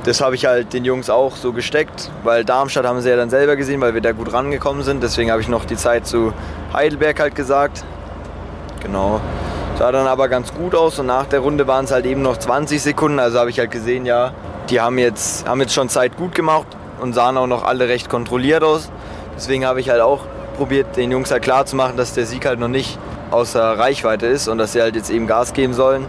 [0.06, 3.30] Das habe ich halt den Jungs auch so gesteckt, weil Darmstadt haben sie ja dann
[3.30, 5.04] selber gesehen, weil wir da gut rangekommen sind.
[5.04, 6.34] Deswegen habe ich noch die Zeit zu
[6.74, 7.84] Heidelberg halt gesagt.
[8.82, 9.20] Genau.
[9.78, 12.38] Sah dann aber ganz gut aus und nach der Runde waren es halt eben noch
[12.38, 13.20] 20 Sekunden.
[13.20, 14.34] Also habe ich halt gesehen, ja,
[14.70, 16.68] die haben jetzt, haben jetzt schon Zeit gut gemacht
[17.02, 18.92] und sahen auch noch alle recht kontrolliert aus.
[19.36, 20.22] Deswegen habe ich halt auch
[20.58, 23.00] probiert, den Jungs halt klar zu machen, dass der Sieg halt noch nicht
[23.32, 26.06] außer Reichweite ist und dass sie halt jetzt eben Gas geben sollen.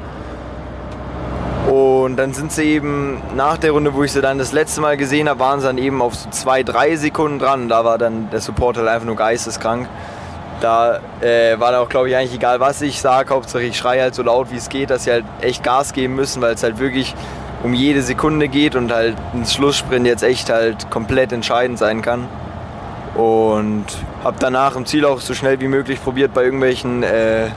[1.71, 4.97] Und dann sind sie eben nach der Runde, wo ich sie dann das letzte Mal
[4.97, 7.69] gesehen habe, waren sie dann eben auf so zwei, drei Sekunden dran.
[7.69, 9.89] Da war dann der Support halt einfach nur geisteskrank.
[10.61, 13.33] Da äh, war dann auch, glaube ich, eigentlich egal, was ich sage.
[13.33, 16.17] Hauptsache ich schreie halt so laut, wie es geht, dass sie halt echt Gas geben
[16.17, 17.15] müssen, weil es halt wirklich
[17.63, 22.27] um jede Sekunde geht und halt ein Schlusssprint jetzt echt halt komplett entscheidend sein kann.
[23.15, 23.85] Und
[24.25, 27.49] habe danach im Ziel auch so schnell wie möglich probiert, bei irgendwelchen äh,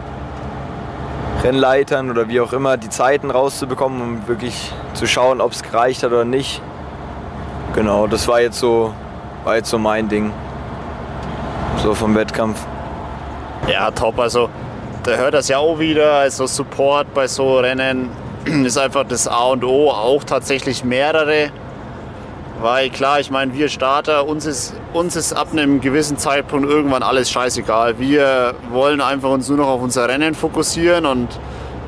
[1.43, 6.03] Rennleitern oder wie auch immer die Zeiten rauszubekommen, um wirklich zu schauen, ob es gereicht
[6.03, 6.61] hat oder nicht.
[7.75, 8.93] Genau, das war jetzt so,
[9.43, 10.31] war jetzt so mein Ding.
[11.81, 12.65] So vom Wettkampf.
[13.67, 14.19] Ja, top.
[14.19, 14.49] Also,
[15.03, 16.13] da hört das ja auch wieder.
[16.13, 18.09] Also, Support bei so Rennen
[18.65, 19.89] ist einfach das A und O.
[19.89, 21.51] Auch tatsächlich mehrere.
[22.61, 27.03] Weil klar, ich meine, wir Starter, uns ist, uns ist ab einem gewissen Zeitpunkt irgendwann
[27.03, 27.99] alles scheißegal.
[27.99, 31.27] Wir wollen einfach uns nur noch auf unser Rennen fokussieren und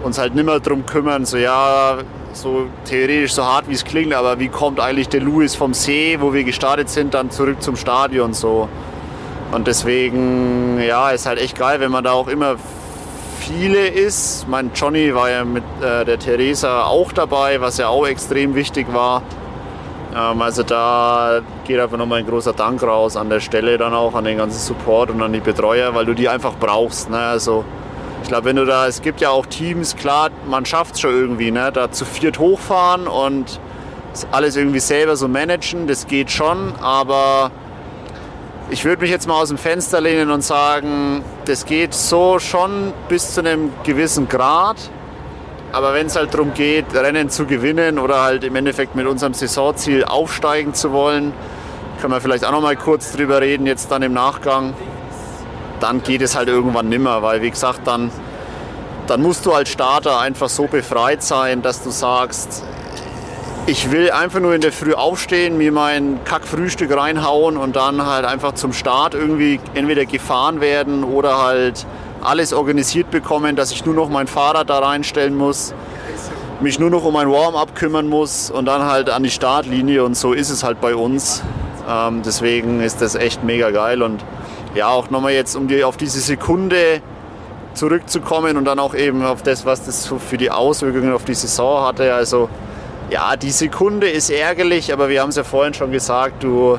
[0.04, 2.00] uns halt nimmer drum kümmern, so ja,
[2.34, 6.18] so theoretisch so hart wie es klingt, aber wie kommt eigentlich der Louis vom See,
[6.20, 8.68] wo wir gestartet sind, dann zurück zum Stadion so.
[9.52, 12.58] Und deswegen, ja, ist halt echt geil, wenn man da auch immer
[13.48, 14.48] viele ist.
[14.48, 18.92] Mein Johnny war ja mit äh, der Theresa auch dabei, was ja auch extrem wichtig
[18.92, 19.22] war.
[20.16, 24.16] Ähm, also da geht einfach nochmal ein großer Dank raus an der Stelle dann auch
[24.16, 27.10] an den ganzen Support und an die Betreuer, weil du die einfach brauchst.
[27.10, 27.18] Ne?
[27.18, 27.64] Also
[28.24, 31.12] ich glaube, wenn du da, es gibt ja auch Teams, klar, man schafft es schon
[31.12, 31.72] irgendwie, ne?
[31.72, 33.60] da zu viert hochfahren und
[34.32, 37.52] alles irgendwie selber so managen, das geht schon, aber
[38.70, 42.94] ich würde mich jetzt mal aus dem Fenster lehnen und sagen, das geht so schon
[43.08, 44.78] bis zu einem gewissen Grad.
[45.72, 49.34] Aber wenn es halt darum geht, Rennen zu gewinnen oder halt im Endeffekt mit unserem
[49.34, 51.34] Saisonziel aufsteigen zu wollen,
[52.00, 54.74] können wir vielleicht auch noch mal kurz drüber reden, jetzt dann im Nachgang.
[55.80, 58.10] Dann geht es halt irgendwann nimmer, weil wie gesagt, dann,
[59.08, 62.64] dann musst du als Starter einfach so befreit sein, dass du sagst,
[63.68, 68.24] ich will einfach nur in der Früh aufstehen, mir mein Kackfrühstück reinhauen und dann halt
[68.24, 71.88] einfach zum Start irgendwie entweder gefahren werden oder halt
[72.22, 75.74] alles organisiert bekommen, dass ich nur noch mein Fahrrad da reinstellen muss,
[76.60, 80.16] mich nur noch um mein Warm-up kümmern muss und dann halt an die Startlinie und
[80.16, 81.42] so ist es halt bei uns.
[81.90, 84.24] Ähm, deswegen ist das echt mega geil und
[84.76, 87.02] ja, auch nochmal jetzt, um die, auf diese Sekunde
[87.74, 91.84] zurückzukommen und dann auch eben auf das, was das für die Auswirkungen auf die Saison
[91.86, 92.14] hatte.
[92.14, 92.48] Also
[93.10, 96.78] ja, die Sekunde ist ärgerlich, aber wir haben es ja vorhin schon gesagt, du,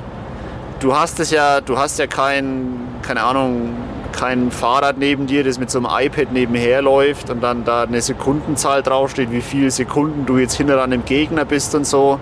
[0.81, 3.75] du hast es ja, du hast ja kein, keine Ahnung,
[4.13, 8.01] kein Fahrrad neben dir, das mit so einem iPad nebenher läuft und dann da eine
[8.01, 12.19] Sekundenzahl draufsteht, wie viele Sekunden du jetzt hinter dem Gegner bist und so.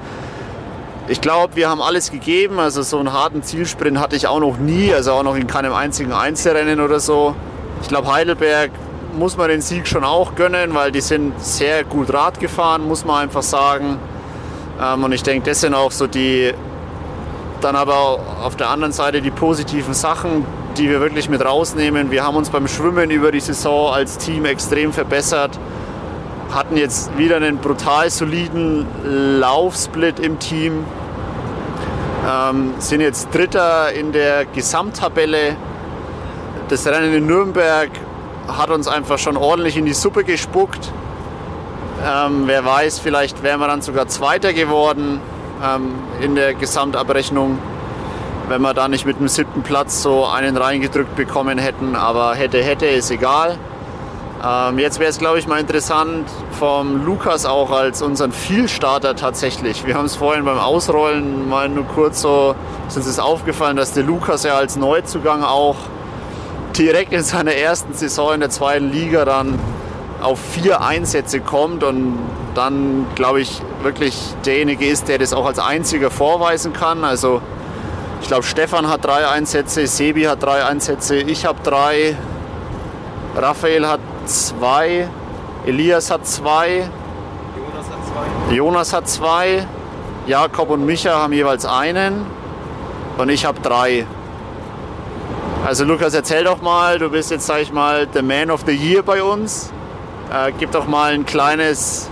[1.07, 2.59] Ich glaube, wir haben alles gegeben.
[2.59, 5.75] Also so einen harten Zielsprint hatte ich auch noch nie, also auch noch in keinem
[5.75, 7.35] einzigen Einzelrennen oder so.
[7.83, 8.71] Ich glaube, Heidelberg
[9.15, 13.05] muss man den Sieg schon auch gönnen, weil die sind sehr gut Rad gefahren, muss
[13.05, 13.99] man einfach sagen.
[14.81, 16.53] Ähm, und ich denke, das sind auch so die,
[17.61, 20.45] dann aber auf der anderen Seite die positiven Sachen,
[20.77, 22.11] die wir wirklich mit rausnehmen.
[22.11, 25.59] Wir haben uns beim Schwimmen über die Saison als Team extrem verbessert,
[26.53, 28.87] hatten jetzt wieder einen brutal soliden
[29.41, 30.85] Laufsplit im Team,
[32.29, 35.57] ähm, sind jetzt Dritter in der Gesamttabelle.
[36.69, 37.91] Das Rennen in Nürnberg
[38.49, 40.92] hat uns einfach schon ordentlich in die Suppe gespuckt.
[42.05, 45.20] Ähm, wer weiß, vielleicht wären wir dann sogar Zweiter geworden
[45.64, 47.59] ähm, in der Gesamtabrechnung,
[48.49, 51.97] wenn wir da nicht mit dem siebten Platz so einen reingedrückt bekommen hätten.
[51.97, 53.59] Aber hätte, hätte, ist egal.
[54.45, 56.28] Ähm, jetzt wäre es, glaube ich, mal interessant
[56.59, 59.86] vom Lukas auch als unseren Vielstarter tatsächlich.
[59.86, 62.55] Wir haben es vorhin beim Ausrollen mal nur kurz so,
[62.86, 65.76] ist uns ist aufgefallen, dass der Lukas ja als Neuzugang auch
[66.79, 69.59] direkt in seiner ersten Saison in der zweiten Liga dann
[70.22, 72.18] auf vier Einsätze kommt und
[72.55, 77.05] dann, glaube ich, wirklich derjenige ist, der das auch als einziger vorweisen kann.
[77.05, 77.43] Also
[78.20, 82.16] ich glaube, Stefan hat drei Einsätze, Sebi hat drei Einsätze, ich habe drei,
[83.37, 85.09] Raphael hat zwei,
[85.66, 86.89] Elias hat zwei,
[87.57, 88.07] Jonas hat
[88.49, 88.55] zwei.
[88.55, 89.66] Jonas hat zwei,
[90.27, 92.25] Jakob und Micha haben jeweils einen
[93.18, 94.07] und ich habe drei.
[95.65, 98.73] Also Lukas, erzähl doch mal, du bist jetzt, sag ich mal, der Man of the
[98.73, 99.73] Year bei uns.
[100.31, 102.11] Äh, gib doch mal ein kleines,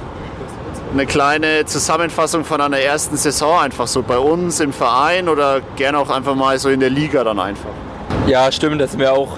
[0.95, 5.99] eine kleine Zusammenfassung von einer ersten Saison einfach so bei uns im Verein oder gerne
[5.99, 7.69] auch einfach mal so in der Liga dann einfach.
[8.27, 9.37] Ja, stimmt, das ist mir auch,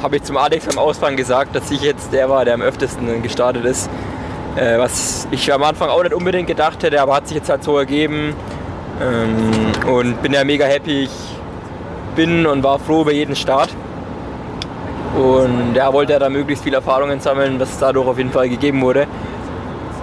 [0.00, 3.20] habe ich zum Alex beim Ausfahren gesagt, dass ich jetzt der war, der am öftesten
[3.20, 3.90] gestartet ist.
[4.54, 7.64] Äh, was ich am Anfang auch nicht unbedingt gedacht hätte, aber hat sich jetzt halt
[7.64, 8.32] so ergeben.
[9.02, 11.02] Ähm, und bin ja mega happy.
[11.02, 11.35] Ich
[12.16, 13.68] bin und war froh über jeden Start.
[15.16, 18.82] Und ja, wollte ja da möglichst viel Erfahrungen sammeln, was dadurch auf jeden Fall gegeben
[18.82, 19.06] wurde.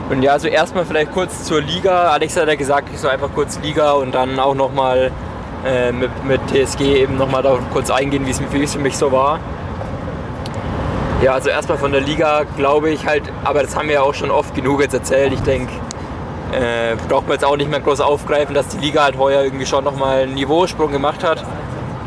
[0.09, 2.11] Und ja, also erstmal vielleicht kurz zur Liga.
[2.11, 5.11] Alex hat ja gesagt, ich soll einfach kurz Liga und dann auch nochmal
[5.66, 9.11] äh, mit, mit TSG eben nochmal da kurz eingehen, wie es für für mich so
[9.11, 9.39] war.
[11.22, 14.14] Ja, also erstmal von der Liga glaube ich halt, aber das haben wir ja auch
[14.14, 15.32] schon oft genug jetzt erzählt.
[15.32, 15.72] Ich denke,
[16.51, 19.66] äh, braucht man jetzt auch nicht mehr groß aufgreifen, dass die Liga halt heuer irgendwie
[19.66, 21.45] schon nochmal einen Niveausprung gemacht hat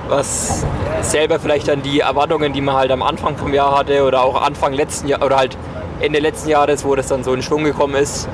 [0.08, 0.64] was
[1.02, 4.40] selber vielleicht dann die Erwartungen, die man halt am Anfang vom Jahr hatte oder auch
[4.40, 5.56] Anfang letzten Jahr oder halt
[6.00, 8.28] Ende letzten Jahres, wo das dann so in Schwung gekommen ist,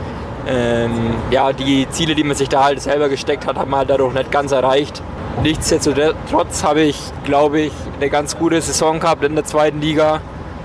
[0.47, 3.91] ähm, ja, die Ziele, die man sich da halt selber gesteckt hat, hat man halt
[3.91, 5.03] dadurch nicht ganz erreicht.
[5.43, 10.21] Nichtsdestotrotz habe ich, glaube ich, eine ganz gute Saison gehabt in der zweiten Liga.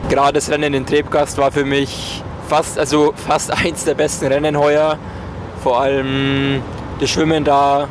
[0.09, 4.57] Gerade das Rennen in Trebgast war für mich fast, also fast eins der besten Rennen
[4.57, 4.97] heuer.
[5.63, 6.61] Vor allem
[6.99, 7.87] das Schwimmen da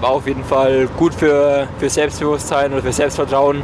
[0.00, 3.62] war auf jeden Fall gut für, für Selbstbewusstsein oder für Selbstvertrauen,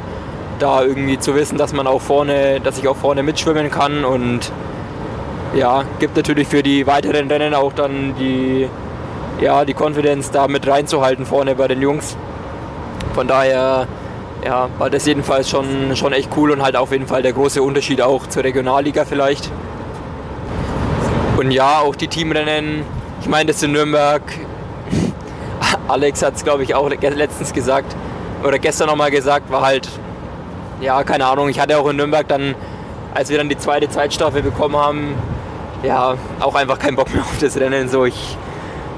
[0.58, 4.52] da irgendwie zu wissen, dass man auch vorne, dass ich auch vorne mitschwimmen kann und
[5.54, 8.68] ja, gibt natürlich für die weiteren Rennen auch dann die,
[9.40, 12.16] ja, die Confidence da mit reinzuhalten vorne bei den Jungs.
[13.14, 13.86] Von daher
[14.44, 17.62] ja, war das jedenfalls schon, schon echt cool und halt auf jeden Fall der große
[17.62, 19.50] Unterschied auch zur Regionalliga vielleicht.
[21.36, 22.84] Und ja, auch die Teamrennen,
[23.20, 24.22] ich meine, das in Nürnberg,
[25.92, 27.94] Alex hat es glaube ich auch letztens gesagt
[28.42, 29.88] oder gestern nochmal gesagt, war halt,
[30.80, 32.54] ja, keine Ahnung, ich hatte auch in Nürnberg dann,
[33.14, 35.14] als wir dann die zweite Zeitstaffel bekommen haben,
[35.82, 37.88] ja, auch einfach keinen Bock mehr auf das Rennen.
[37.88, 38.36] So, ich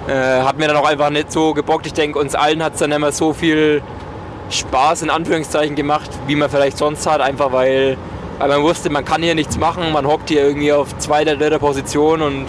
[0.08, 1.86] äh, hat mir dann auch einfach nicht so gebockt.
[1.86, 3.82] Ich denke, uns allen hat es dann immer so viel
[4.50, 7.96] Spaß in Anführungszeichen gemacht, wie man vielleicht sonst hat, einfach weil,
[8.38, 11.58] weil man wusste, man kann hier nichts machen, man hockt hier irgendwie auf zweiter, dritter
[11.58, 12.46] Position und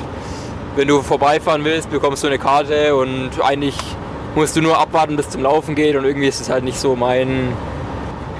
[0.75, 3.75] wenn du vorbeifahren willst, bekommst du eine Karte und eigentlich
[4.35, 6.95] musst du nur abwarten, bis zum Laufen geht und irgendwie ist es halt nicht so
[6.95, 7.53] mein,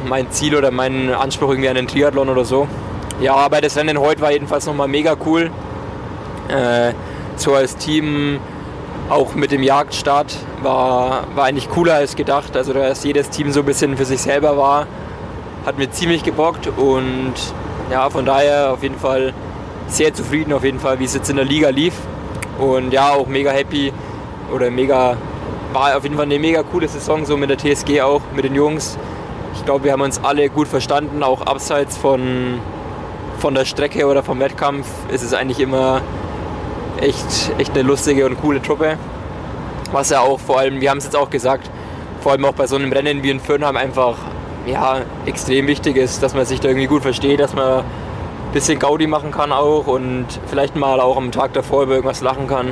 [0.08, 2.68] mein Ziel oder mein Anspruch irgendwie an den Triathlon oder so.
[3.22, 5.50] Ja, aber das Rennen heute war jedenfalls nochmal mega cool.
[6.50, 6.93] Äh,
[7.38, 8.39] so als Team
[9.10, 12.58] auch mit dem Jagdstart war, war eigentlich cooler als gedacht.
[12.58, 14.88] Also dass jedes Team so ein bisschen für sich selber war,
[15.66, 17.34] hat mir ziemlich gebockt und
[17.91, 19.34] ja, von daher auf jeden Fall
[19.88, 21.93] sehr zufrieden auf jeden Fall, wie es jetzt in der Liga lief.
[22.60, 23.93] Und ja, auch mega happy
[24.54, 25.18] oder mega,
[25.76, 28.55] war auf jeden Fall eine mega coole Saison, so mit der TSG auch, mit den
[28.55, 28.97] Jungs.
[29.55, 32.59] Ich glaube, wir haben uns alle gut verstanden, auch abseits von,
[33.39, 36.01] von der Strecke oder vom Wettkampf ist es eigentlich immer
[37.01, 38.97] echt, echt eine lustige und coole Truppe.
[39.91, 41.69] Was ja auch vor allem, wir haben es jetzt auch gesagt,
[42.21, 44.15] vor allem auch bei so einem Rennen wie in Fürnheim einfach
[44.65, 47.84] ja, extrem wichtig ist, dass man sich da irgendwie gut versteht, dass man ein
[48.53, 52.47] bisschen Gaudi machen kann auch und vielleicht mal auch am Tag davor über irgendwas lachen
[52.47, 52.69] kann.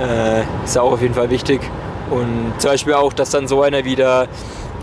[0.00, 1.60] Äh, ist ja auch auf jeden Fall wichtig.
[2.10, 4.28] Und zum Beispiel auch, dass dann so einer wie der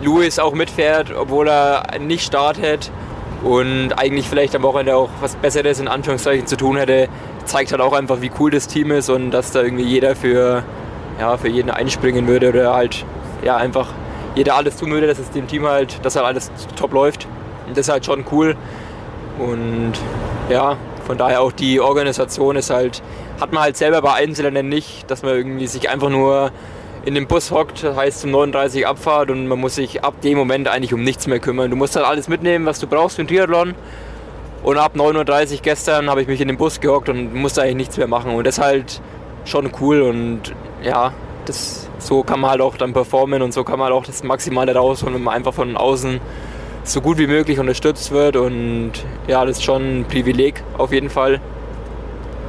[0.02, 2.92] Louis auch mitfährt, obwohl er nicht startet
[3.44, 7.08] und eigentlich vielleicht am Wochenende auch was Besseres in Anführungszeichen zu tun hätte,
[7.46, 10.64] zeigt halt auch einfach, wie cool das Team ist und dass da irgendwie jeder für,
[11.20, 13.06] ja, für jeden einspringen würde oder halt
[13.44, 13.90] ja, einfach
[14.36, 17.28] jeder alles tun würde, dass es dem Team halt, dass halt alles top läuft.
[17.68, 18.56] Und das ist halt schon cool.
[19.40, 19.94] Und
[20.50, 23.02] ja, von daher auch die Organisation ist halt,
[23.40, 26.52] hat man halt selber bei Einzelnen nicht, dass man irgendwie sich einfach nur
[27.06, 30.68] in den Bus hockt, heißt zum 39 Abfahrt und man muss sich ab dem Moment
[30.68, 31.70] eigentlich um nichts mehr kümmern.
[31.70, 33.76] Du musst halt alles mitnehmen, was du brauchst für den Triathlon
[34.64, 37.76] und ab 9.30 Uhr gestern habe ich mich in den Bus gehockt und musste eigentlich
[37.76, 38.32] nichts mehr machen.
[38.34, 39.02] Und das ist halt
[39.44, 41.12] schon cool und ja,
[41.46, 44.24] das, so kann man halt auch dann performen und so kann man halt auch das
[44.24, 46.22] Maximale rausholen, wenn man einfach von außen
[46.86, 48.38] so gut wie möglich unterstützt wird.
[48.38, 48.94] Und
[49.28, 51.42] ja, das ist schon ein Privileg auf jeden Fall.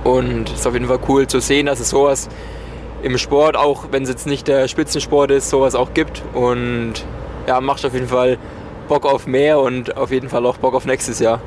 [0.05, 2.29] Und es ist auf jeden Fall cool zu sehen, dass es sowas
[3.05, 6.23] im Sport, auch wenn es jetzt nicht der Spitzensport ist, sowas auch gibt.
[6.33, 7.05] Und
[7.47, 8.39] ja, macht auf jeden Fall
[8.89, 11.41] Bock auf mehr und auf jeden Fall auch Bock auf nächstes Jahr.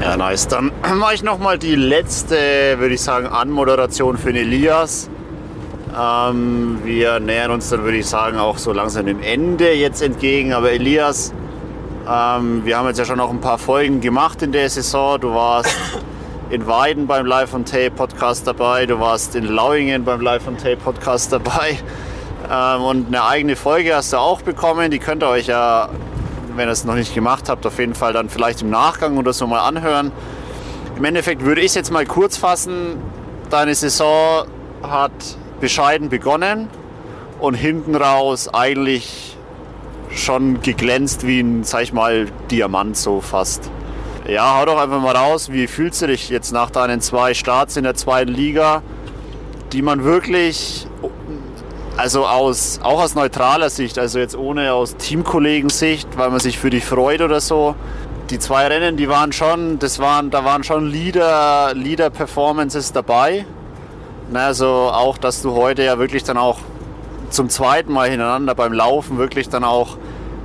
[0.00, 0.48] Ja, nice.
[0.48, 2.36] Dann mache ich nochmal die letzte,
[2.78, 5.10] würde ich sagen, Anmoderation für den Elias.
[5.98, 10.54] Ähm, wir nähern uns dann, würde ich sagen, auch so langsam dem Ende jetzt entgegen.
[10.54, 11.34] Aber Elias,
[12.08, 15.20] ähm, wir haben jetzt ja schon noch ein paar Folgen gemacht in der Saison.
[15.20, 15.74] Du warst
[16.54, 20.56] in Weiden beim Live on Tape Podcast dabei, du warst in Lauingen beim Live on
[20.56, 21.78] Tape Podcast dabei.
[22.50, 24.90] Ähm, und eine eigene Folge hast du auch bekommen.
[24.90, 25.88] Die könnt ihr euch ja
[26.56, 29.32] wenn ihr es noch nicht gemacht habt, auf jeden Fall dann vielleicht im Nachgang oder
[29.32, 30.12] so mal anhören.
[30.96, 32.96] Im Endeffekt würde ich es jetzt mal kurz fassen.
[33.50, 34.46] Deine Saison
[34.82, 35.12] hat
[35.60, 36.68] bescheiden begonnen
[37.40, 39.36] und hinten raus eigentlich
[40.10, 43.70] schon geglänzt wie ein, sag ich mal, Diamant so fast.
[44.26, 47.76] Ja, hau doch einfach mal raus, wie fühlst du dich jetzt nach deinen zwei Starts
[47.76, 48.82] in der zweiten Liga,
[49.72, 50.86] die man wirklich
[51.98, 56.70] also aus, auch aus neutraler Sicht, also jetzt ohne aus Teamkollegensicht, weil man sich für
[56.70, 57.74] dich freut oder so.
[58.30, 63.44] Die zwei Rennen, die waren schon, das waren, da waren schon Leader, Leader Performances dabei.
[64.32, 66.60] Also auch, dass du heute ja wirklich dann auch
[67.28, 69.98] zum zweiten Mal hintereinander beim Laufen wirklich dann auch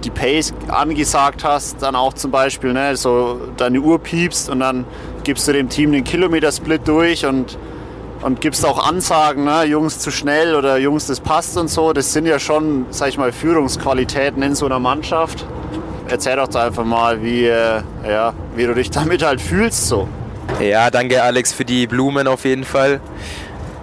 [0.04, 4.86] die Pace angesagt hast, dann auch zum Beispiel ne, so deine Uhr piepst und dann
[5.24, 7.58] gibst du dem Team den Kilometersplit durch und
[8.22, 9.64] und gibst auch Ansagen, ne?
[9.64, 11.94] Jungs zu schnell oder Jungs, das passt und so.
[11.94, 15.46] Das sind ja schon, sag ich mal, Führungsqualitäten in so einer Mannschaft.
[16.10, 20.08] Erzähl doch einfach mal, wie, äh, ja, wie du dich damit halt fühlst so.
[20.60, 23.00] Ja, danke Alex für die Blumen auf jeden Fall.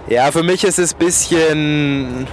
[0.09, 2.27] Ja, für mich ist es ein bisschen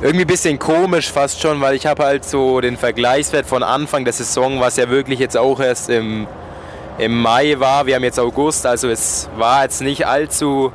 [0.00, 4.04] irgendwie ein bisschen komisch fast schon, weil ich habe halt so den Vergleichswert von Anfang
[4.04, 6.26] der Saison, was ja wirklich jetzt auch erst im,
[6.98, 7.86] im Mai war.
[7.86, 10.72] Wir haben jetzt August, also es war jetzt nicht allzu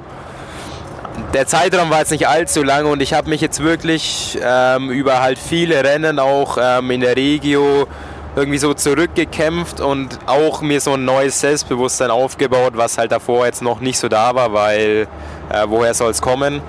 [1.34, 5.22] der Zeitraum war jetzt nicht allzu lang und ich habe mich jetzt wirklich ähm, über
[5.22, 7.88] halt viele Rennen auch ähm, in der Regio
[8.36, 13.62] irgendwie so zurückgekämpft und auch mir so ein neues Selbstbewusstsein aufgebaut, was halt davor jetzt
[13.62, 15.08] noch nicht so da war, weil
[15.50, 16.62] äh, woher soll es kommen?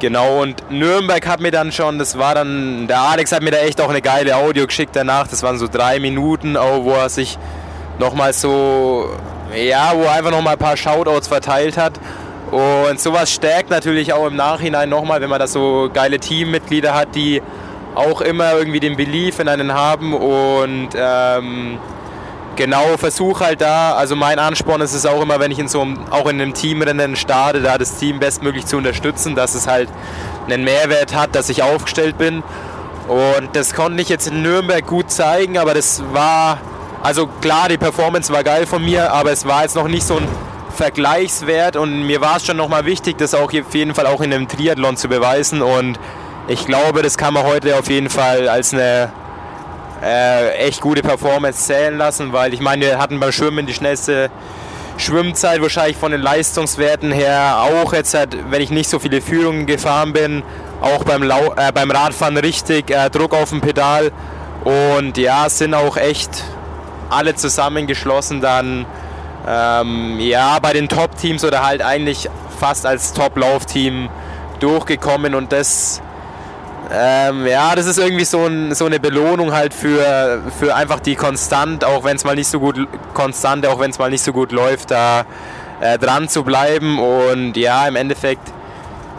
[0.00, 3.58] Genau, und Nürnberg hat mir dann schon, das war dann, der Alex hat mir da
[3.58, 7.08] echt auch eine geile Audio geschickt danach, das waren so drei Minuten, auch wo er
[7.08, 7.36] sich
[7.98, 9.10] nochmal so,
[9.56, 11.94] ja, wo er einfach nochmal ein paar Shoutouts verteilt hat.
[12.52, 17.14] Und sowas stärkt natürlich auch im Nachhinein nochmal, wenn man da so geile Teammitglieder hat,
[17.16, 17.42] die
[17.96, 21.78] auch immer irgendwie den Belief in einen haben und ähm,
[22.58, 25.80] genau versuche halt da, also mein Ansporn ist es auch immer, wenn ich in so
[25.80, 29.88] einem, auch in einem Teamrennen starte, da das Team bestmöglich zu unterstützen, dass es halt
[30.46, 32.42] einen Mehrwert hat, dass ich aufgestellt bin.
[33.06, 36.58] Und das konnte ich jetzt in Nürnberg gut zeigen, aber das war,
[37.02, 40.16] also klar, die Performance war geil von mir, aber es war jetzt noch nicht so
[40.16, 40.28] ein
[40.76, 44.32] Vergleichswert und mir war es schon nochmal wichtig, das auch auf jeden Fall auch in
[44.34, 45.98] einem Triathlon zu beweisen und
[46.48, 49.12] ich glaube, das kann man heute auf jeden Fall als eine
[50.02, 54.30] äh, echt gute Performance zählen lassen, weil ich meine, wir hatten beim Schwimmen die schnellste
[54.96, 57.58] Schwimmzeit wahrscheinlich von den Leistungswerten her.
[57.58, 60.42] Auch jetzt, halt, wenn ich nicht so viele Führungen gefahren bin,
[60.80, 64.10] auch beim, Lau äh, beim Radfahren richtig äh, Druck auf dem Pedal.
[64.64, 66.44] Und ja, sind auch echt
[67.10, 68.86] alle zusammengeschlossen dann
[69.46, 72.28] ähm, ja bei den Top-Teams oder halt eigentlich
[72.58, 74.10] fast als Top-Laufteam
[74.60, 75.34] durchgekommen.
[75.34, 76.02] Und das
[76.90, 81.16] ähm, ja, das ist irgendwie so, ein, so, eine Belohnung halt für, für einfach die
[81.16, 84.32] konstant, auch wenn es mal nicht so gut konstant, auch wenn es mal nicht so
[84.32, 85.26] gut läuft, da
[85.80, 86.98] äh, dran zu bleiben.
[86.98, 88.52] Und ja, im Endeffekt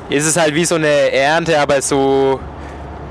[0.10, 2.40] ist es halt wie so eine Ernte, aber so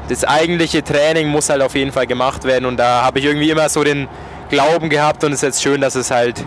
[0.09, 2.65] das eigentliche Training muss halt auf jeden Fall gemacht werden.
[2.65, 4.09] Und da habe ich irgendwie immer so den
[4.49, 6.45] Glauben gehabt und es ist jetzt schön, dass es halt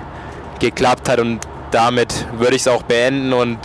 [0.60, 1.20] geklappt hat.
[1.20, 1.40] Und
[1.72, 3.58] damit würde ich es auch beenden und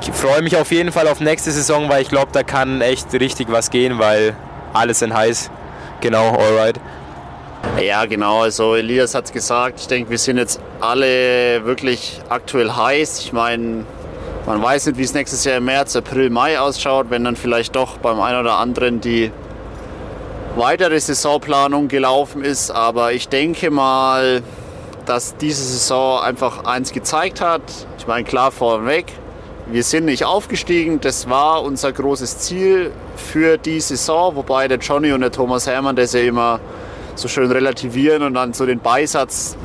[0.00, 3.12] ich freue mich auf jeden Fall auf nächste Saison, weil ich glaube, da kann echt
[3.14, 4.36] richtig was gehen, weil
[4.72, 5.50] alles sind heiß.
[6.00, 6.78] Genau, alright.
[7.82, 8.42] Ja, genau.
[8.42, 9.80] Also Elias hat es gesagt.
[9.80, 13.20] Ich denke, wir sind jetzt alle wirklich aktuell heiß.
[13.20, 13.84] Ich meine,
[14.46, 17.74] man weiß nicht, wie es nächstes Jahr im März, April, Mai ausschaut, wenn dann vielleicht
[17.74, 19.30] doch beim einen oder anderen die
[20.56, 22.70] weitere Saisonplanung gelaufen ist.
[22.70, 24.42] Aber ich denke mal,
[25.04, 27.62] dass diese Saison einfach eins gezeigt hat.
[27.98, 29.06] Ich meine, klar vorweg,
[29.70, 35.12] wir sind nicht aufgestiegen, das war unser großes Ziel für die Saison, wobei der Johnny
[35.12, 36.60] und der Thomas Hermann das ja immer
[37.16, 39.56] so schön relativieren und dann so den Beisatz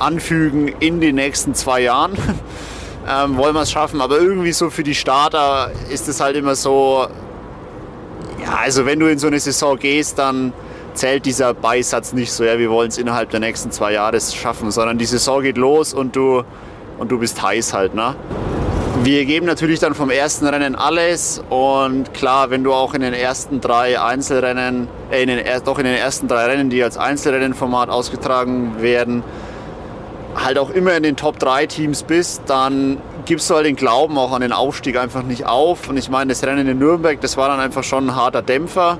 [0.00, 2.12] anfügen in den nächsten zwei Jahren.
[3.08, 6.56] ähm, wollen wir es schaffen, aber irgendwie so für die Starter ist es halt immer
[6.56, 7.06] so,
[8.42, 10.52] ja, also wenn du in so eine Saison gehst, dann
[10.94, 14.72] zählt dieser Beisatz nicht so, ja, wir wollen es innerhalb der nächsten zwei Jahre schaffen,
[14.72, 16.42] sondern die Saison geht los und du,
[16.98, 18.16] und du bist heiß halt, ne?
[19.02, 23.14] Wir geben natürlich dann vom ersten Rennen alles und klar, wenn du auch in den
[23.14, 27.88] ersten drei Einzelrennen, äh, in den, doch in den ersten drei Rennen, die als Einzelrennenformat
[27.88, 29.24] ausgetragen werden,
[30.36, 34.18] halt auch immer in den Top 3 Teams bist, dann gibst du halt den Glauben
[34.18, 35.88] auch an den Aufstieg einfach nicht auf.
[35.88, 38.98] Und ich meine, das Rennen in Nürnberg, das war dann einfach schon ein harter Dämpfer.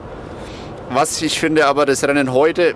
[0.89, 2.75] Was ich finde aber das Rennen heute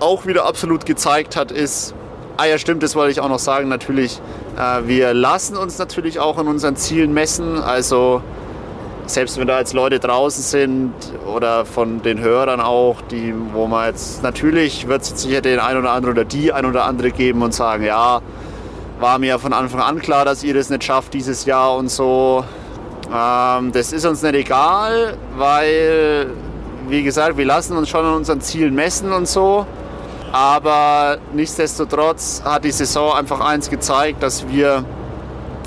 [0.00, 1.94] auch wieder absolut gezeigt hat, ist,
[2.40, 3.68] Ah ja, stimmt, das wollte ich auch noch sagen.
[3.68, 4.20] Natürlich,
[4.56, 7.60] äh, wir lassen uns natürlich auch an unseren Zielen messen.
[7.60, 8.22] Also
[9.06, 10.92] selbst wenn da jetzt Leute draußen sind
[11.26, 15.78] oder von den Hörern auch, die, wo man jetzt natürlich wird es sicher den ein
[15.78, 18.20] oder anderen oder die ein oder andere geben und sagen, ja,
[19.00, 22.44] war mir von Anfang an klar, dass ihr das nicht schafft dieses Jahr und so.
[23.12, 26.28] Ähm, das ist uns nicht egal, weil,
[26.86, 29.66] wie gesagt, wir lassen uns schon an unseren Zielen messen und so.
[30.32, 34.84] Aber nichtsdestotrotz hat die Saison einfach eins gezeigt, dass wir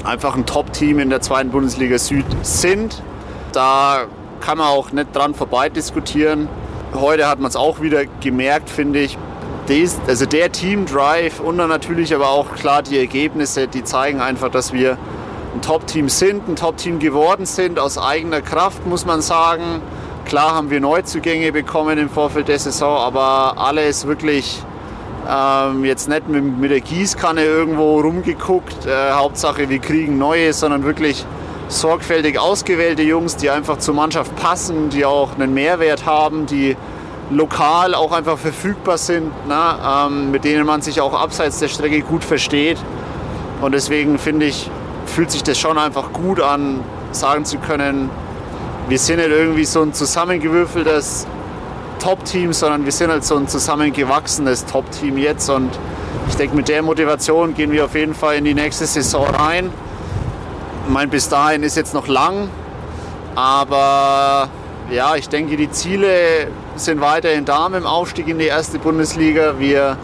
[0.04, 3.02] einfach ein Top-Team in der zweiten Bundesliga Süd sind.
[3.54, 4.06] Da
[4.40, 6.48] kann man auch nicht dran vorbei diskutieren.
[6.94, 9.18] Heute hat man es auch wieder gemerkt, finde ich.
[10.08, 14.74] also der Team-Drive und dann natürlich aber auch klar die Ergebnisse, die zeigen einfach, dass
[14.74, 14.98] wir
[15.54, 19.82] ein Top-Team sind, ein Top-Team geworden sind, aus eigener Kraft, muss man sagen.
[20.26, 24.62] Klar haben wir Neuzugänge bekommen im Vorfeld der Saison, aber alles wirklich
[25.30, 28.86] ähm, jetzt nicht mit, mit, der Gießkanne irgendwo rumgeguckt.
[28.86, 31.26] Äh, Hauptsache wir kriegen neue, sondern wirklich
[31.68, 36.76] sorgfältig ausgewählte Jungs, die einfach zur Mannschaft passen, die auch einen Mehrwert haben, die
[37.30, 42.02] lokal auch einfach verfügbar sind, na, ähm, mit denen man sich auch abseits der Strecke
[42.02, 42.78] gut versteht.
[43.62, 44.70] Und deswegen finde ich,
[45.06, 46.82] fühlt sich das schon einfach gut an,
[47.12, 48.10] sagen zu können,
[48.88, 51.28] wir sind nicht irgendwie so ein zusammengewürfeltes
[52.00, 55.50] Top-Team, sondern wir sind halt so ein zusammengewachsenes Top-Team jetzt.
[55.50, 55.70] Und
[56.28, 59.72] ich denke, mit der Motivation gehen wir auf jeden Fall in die nächste Saison rein.
[60.88, 62.50] mein, bis dahin ist jetzt noch lang,
[63.36, 64.50] aber
[64.90, 69.60] ja, ich denke, die Ziele sind weiterhin da mit dem Aufstieg in die erste Bundesliga.
[69.60, 69.98] Wir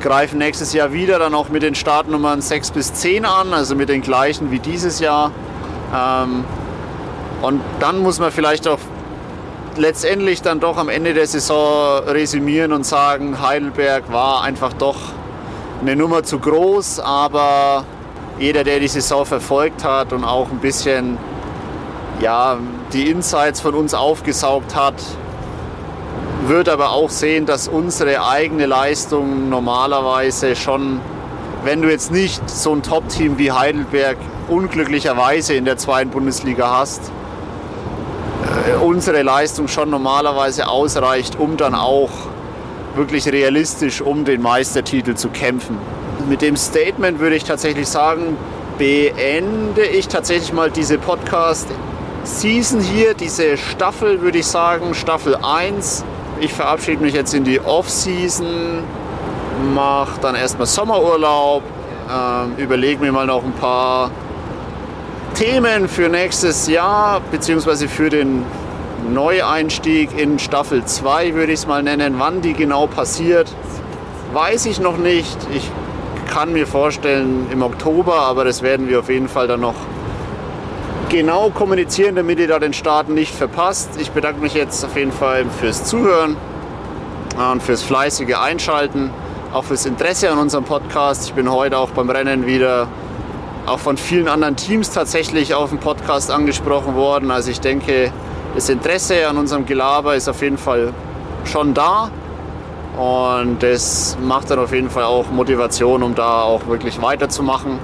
[0.00, 3.88] greifen nächstes Jahr wieder dann auch mit den Startnummern 6 bis 10 an, also mit
[3.88, 5.32] den gleichen wie dieses Jahr.
[5.94, 6.44] Ähm,
[7.42, 8.78] und dann muss man vielleicht auch
[9.76, 14.96] letztendlich dann doch am Ende der Saison resümieren und sagen, Heidelberg war einfach doch
[15.80, 17.84] eine Nummer zu groß, aber
[18.38, 21.18] jeder, der die Saison verfolgt hat und auch ein bisschen
[22.20, 22.58] ja,
[22.92, 24.94] die Insights von uns aufgesaugt hat,
[26.46, 31.00] wird aber auch sehen, dass unsere eigene Leistung normalerweise schon,
[31.64, 34.18] wenn du jetzt nicht so ein Top-Team wie Heidelberg
[34.48, 37.10] unglücklicherweise in der zweiten Bundesliga hast,
[38.78, 42.10] unsere Leistung schon normalerweise ausreicht, um dann auch
[42.94, 45.78] wirklich realistisch um den Meistertitel zu kämpfen.
[46.28, 48.36] Mit dem Statement würde ich tatsächlich sagen,
[48.78, 56.04] beende ich tatsächlich mal diese Podcast-Season hier, diese Staffel würde ich sagen, Staffel 1.
[56.40, 58.82] Ich verabschiede mich jetzt in die Off-Season,
[59.74, 61.62] mache dann erstmal Sommerurlaub,
[62.08, 64.10] äh, überlege mir mal noch ein paar
[65.34, 68.44] Themen für nächstes Jahr, beziehungsweise für den
[69.08, 72.16] Neueinstieg in Staffel 2 würde ich es mal nennen.
[72.18, 73.52] Wann die genau passiert,
[74.32, 75.36] weiß ich noch nicht.
[75.54, 75.70] Ich
[76.30, 79.74] kann mir vorstellen im Oktober, aber das werden wir auf jeden Fall dann noch
[81.08, 83.90] genau kommunizieren, damit ihr da den Start nicht verpasst.
[84.00, 86.36] Ich bedanke mich jetzt auf jeden Fall fürs Zuhören
[87.52, 89.10] und fürs fleißige Einschalten,
[89.52, 91.26] auch fürs Interesse an unserem Podcast.
[91.26, 92.86] Ich bin heute auch beim Rennen wieder
[93.66, 97.30] auch von vielen anderen Teams tatsächlich auf dem Podcast angesprochen worden.
[97.30, 98.12] Also ich denke,
[98.54, 100.92] das Interesse an unserem Gelaber ist auf jeden Fall
[101.44, 102.10] schon da.
[102.96, 107.78] Und das macht dann auf jeden Fall auch Motivation, um da auch wirklich weiterzumachen.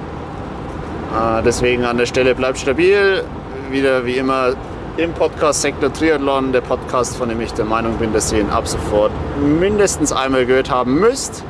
[1.14, 3.24] Äh, deswegen an der Stelle bleibt stabil.
[3.70, 4.54] Wieder wie immer
[4.96, 8.50] im Podcast Sektor Triathlon, der Podcast, von dem ich der Meinung bin, dass ihr ihn
[8.50, 11.44] ab sofort mindestens einmal gehört haben müsst.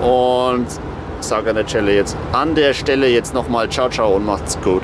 [0.00, 0.66] Und
[1.20, 4.82] sage an der Stelle jetzt an der Stelle jetzt nochmal Ciao, ciao und macht's gut.